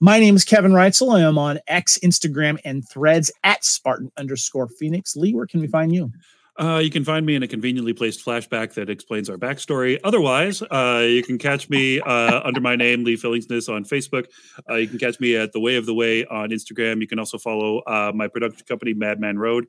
[0.00, 1.16] My name is Kevin Reitzel.
[1.16, 5.16] I am on X, Instagram, and threads at Spartan underscore Phoenix.
[5.16, 6.12] Lee, where can we find you?
[6.58, 9.98] Uh, you can find me in a conveniently placed flashback that explains our backstory.
[10.02, 14.26] Otherwise, uh, you can catch me uh, under my name, Lee Fillingsness, on Facebook.
[14.68, 17.00] Uh, you can catch me at The Way of the Way on Instagram.
[17.00, 19.66] You can also follow uh, my production company, Madman Road,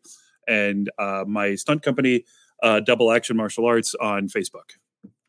[0.47, 2.23] and uh, my stunt company,
[2.63, 4.77] Double Action Martial Arts, on Facebook.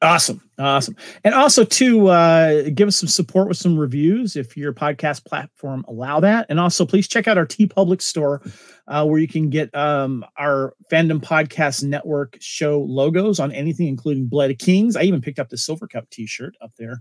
[0.01, 0.41] Awesome.
[0.61, 0.95] Awesome.
[1.25, 5.85] And also to uh, give us some support with some reviews if your podcast platform
[5.89, 6.47] allow that.
[6.49, 8.41] And also please check out our TeePublic store
[8.87, 14.29] uh, where you can get um, our fandom podcast network show logos on anything, including
[14.29, 14.95] Blood of Kings.
[14.95, 17.01] I even picked up the Silver Cup t-shirt up there.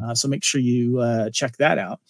[0.00, 2.00] Uh, so make sure you uh, check that out.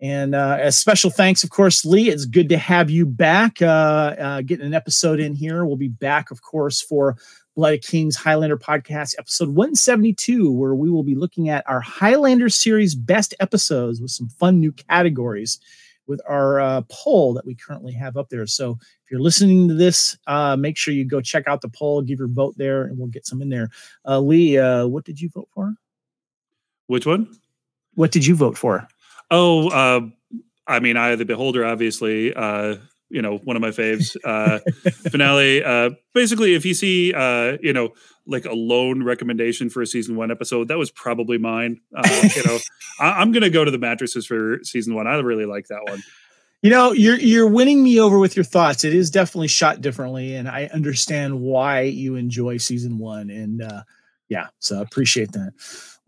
[0.00, 2.10] And uh, a special thanks, of course, Lee.
[2.10, 3.62] It's good to have you back.
[3.62, 5.64] Uh, uh, getting an episode in here.
[5.64, 7.16] We'll be back, of course, for
[7.54, 12.50] Blood of Kings Highlander podcast, episode 172, where we will be looking at our Highlander
[12.50, 15.58] series best episodes with some fun new categories
[16.06, 18.46] with our uh, poll that we currently have up there.
[18.46, 22.02] So if you're listening to this, uh, make sure you go check out the poll,
[22.02, 23.70] give your vote there, and we'll get some in there.
[24.06, 25.74] Uh, Lee, uh, what did you vote for?
[26.86, 27.28] Which one?
[27.94, 28.86] What did you vote for?
[29.30, 30.00] Oh, uh,
[30.66, 32.34] I mean, Eye of the Beholder, obviously.
[32.34, 32.76] Uh,
[33.08, 34.16] you know, one of my faves.
[34.26, 34.58] Uh,
[35.10, 35.62] finale.
[35.62, 37.92] Uh, basically, if you see, uh, you know,
[38.26, 41.80] like a lone recommendation for a season one episode, that was probably mine.
[41.94, 42.58] Uh, you know,
[43.00, 45.06] I, am gonna go to the mattresses for season one.
[45.06, 46.02] I really like that one.
[46.62, 48.82] You know, you're you're winning me over with your thoughts.
[48.82, 53.30] It is definitely shot differently, and I understand why you enjoy season one.
[53.30, 53.82] And uh,
[54.28, 55.52] yeah, so I appreciate that.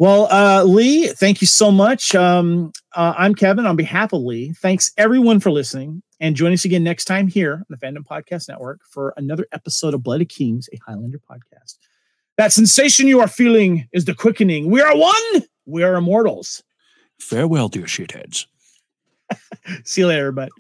[0.00, 2.14] Well, uh, Lee, thank you so much.
[2.14, 3.66] Um, uh, I'm Kevin.
[3.66, 7.54] On behalf of Lee, thanks everyone for listening, and join us again next time here
[7.54, 11.78] on the Fandom Podcast Network for another episode of Blood of Kings, a Highlander podcast.
[12.36, 14.70] That sensation you are feeling is the quickening.
[14.70, 15.42] We are one.
[15.66, 16.62] We are immortals.
[17.18, 18.46] Farewell, dear shitheads.
[19.84, 20.52] See you later, everybody.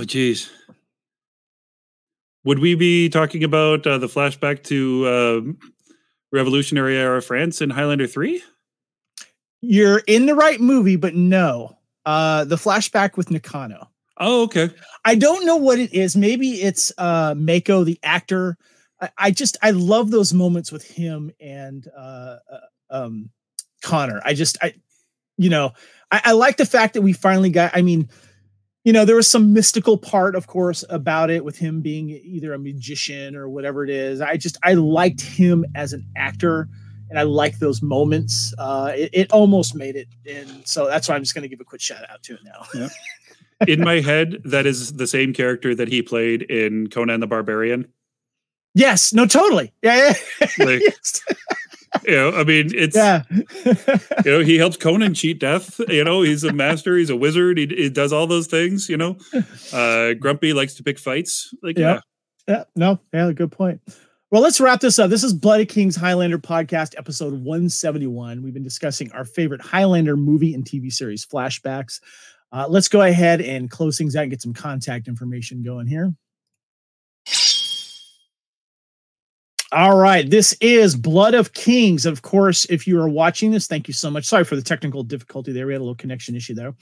[0.00, 0.50] Oh, geez.
[2.44, 5.40] Would we be talking about uh, the flashback to uh,
[6.32, 8.42] Revolutionary Era France in Highlander 3?
[9.60, 11.76] You're in the right movie, but no.
[12.06, 13.90] Uh, the flashback with Nakano.
[14.16, 14.70] Oh, okay.
[15.04, 16.16] I don't know what it is.
[16.16, 18.56] Maybe it's uh, Mako, the actor.
[19.02, 22.58] I, I just I love those moments with him and uh, uh,
[22.88, 23.28] um,
[23.82, 24.22] Connor.
[24.24, 24.72] I just I,
[25.36, 25.72] you know,
[26.10, 27.76] I, I like the fact that we finally got.
[27.76, 28.08] I mean,
[28.90, 32.52] you know, there was some mystical part, of course, about it with him being either
[32.52, 34.20] a magician or whatever it is.
[34.20, 36.68] I just I liked him as an actor,
[37.08, 38.52] and I like those moments.
[38.58, 41.60] Uh, it, it almost made it, and so that's why I'm just going to give
[41.60, 42.66] a quick shout out to it now.
[42.74, 42.88] Yeah.
[43.68, 47.86] in my head, that is the same character that he played in Conan the Barbarian.
[48.74, 49.72] Yes, no, totally.
[49.82, 50.48] Yeah, yeah.
[50.66, 51.22] Like, yes
[52.04, 53.22] you know, I mean, it's yeah.
[54.24, 55.80] you know, he helps Conan cheat death.
[55.88, 56.96] You know, he's a master.
[56.96, 57.58] He's a wizard.
[57.58, 58.88] He, he does all those things.
[58.88, 59.16] You know,
[59.72, 61.52] uh, Grumpy likes to pick fights.
[61.62, 62.00] Like, yeah,
[62.46, 63.80] yeah, yeah no, yeah, good point.
[64.30, 65.10] Well, let's wrap this up.
[65.10, 68.42] This is Blood of Kings Highlander podcast, episode 171.
[68.42, 72.00] We've been discussing our favorite Highlander movie and TV series flashbacks.
[72.52, 76.14] Uh, let's go ahead and close things out and get some contact information going here.
[79.72, 80.28] All right.
[80.28, 82.04] This is Blood of Kings.
[82.04, 84.24] Of course, if you are watching this, thank you so much.
[84.24, 85.64] Sorry for the technical difficulty there.
[85.68, 86.74] We had a little connection issue there.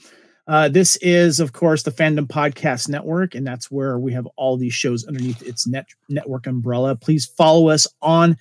[0.47, 4.57] Uh, this is, of course, the Fandom Podcast Network, and that's where we have all
[4.57, 6.95] these shows underneath its net network umbrella.
[6.95, 8.35] Please follow us on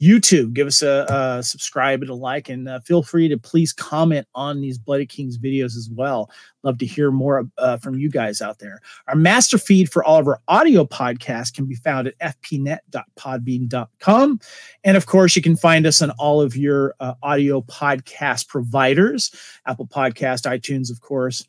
[0.00, 0.54] YouTube.
[0.54, 4.26] Give us a, a subscribe and a like, and uh, feel free to please comment
[4.34, 6.30] on these Blood of Kings videos as well.
[6.62, 8.80] Love to hear more uh, from you guys out there.
[9.08, 14.40] Our master feed for all of our audio podcasts can be found at fpnet.podbean.com.
[14.84, 19.30] And of course, you can find us on all of your uh, audio podcast providers
[19.66, 21.46] Apple Podcast, iTunes, of course.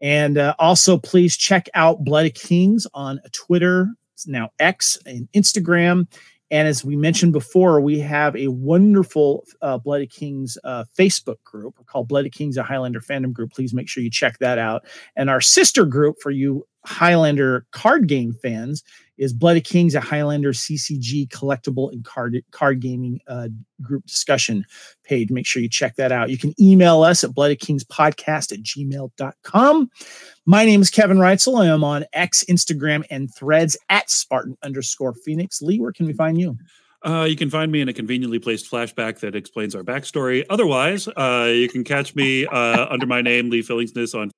[0.00, 3.88] And uh, also, please check out Blood of Kings on Twitter,
[4.26, 6.06] now X, and Instagram
[6.50, 11.42] and as we mentioned before, we have a wonderful uh, Blood of Kings uh, Facebook
[11.44, 13.52] group called Blood of Kings, a Highlander fandom group.
[13.52, 14.84] Please make sure you check that out.
[15.14, 18.82] And our sister group for you Highlander card game fans
[19.20, 23.48] is Blood of Kings, a Highlander CCG collectible and card card gaming uh,
[23.82, 24.64] group discussion
[25.04, 25.30] page.
[25.30, 26.30] Make sure you check that out.
[26.30, 29.90] You can email us at bloodofkingspodcast at gmail.com.
[30.46, 31.62] My name is Kevin Reitzel.
[31.62, 35.60] I am on X, Instagram, and threads at Spartan underscore Phoenix.
[35.60, 36.56] Lee, where can we find you?
[37.02, 40.44] Uh, you can find me in a conveniently placed flashback that explains our backstory.
[40.50, 44.30] Otherwise, uh, you can catch me uh, under my name, Lee Fillingsness, on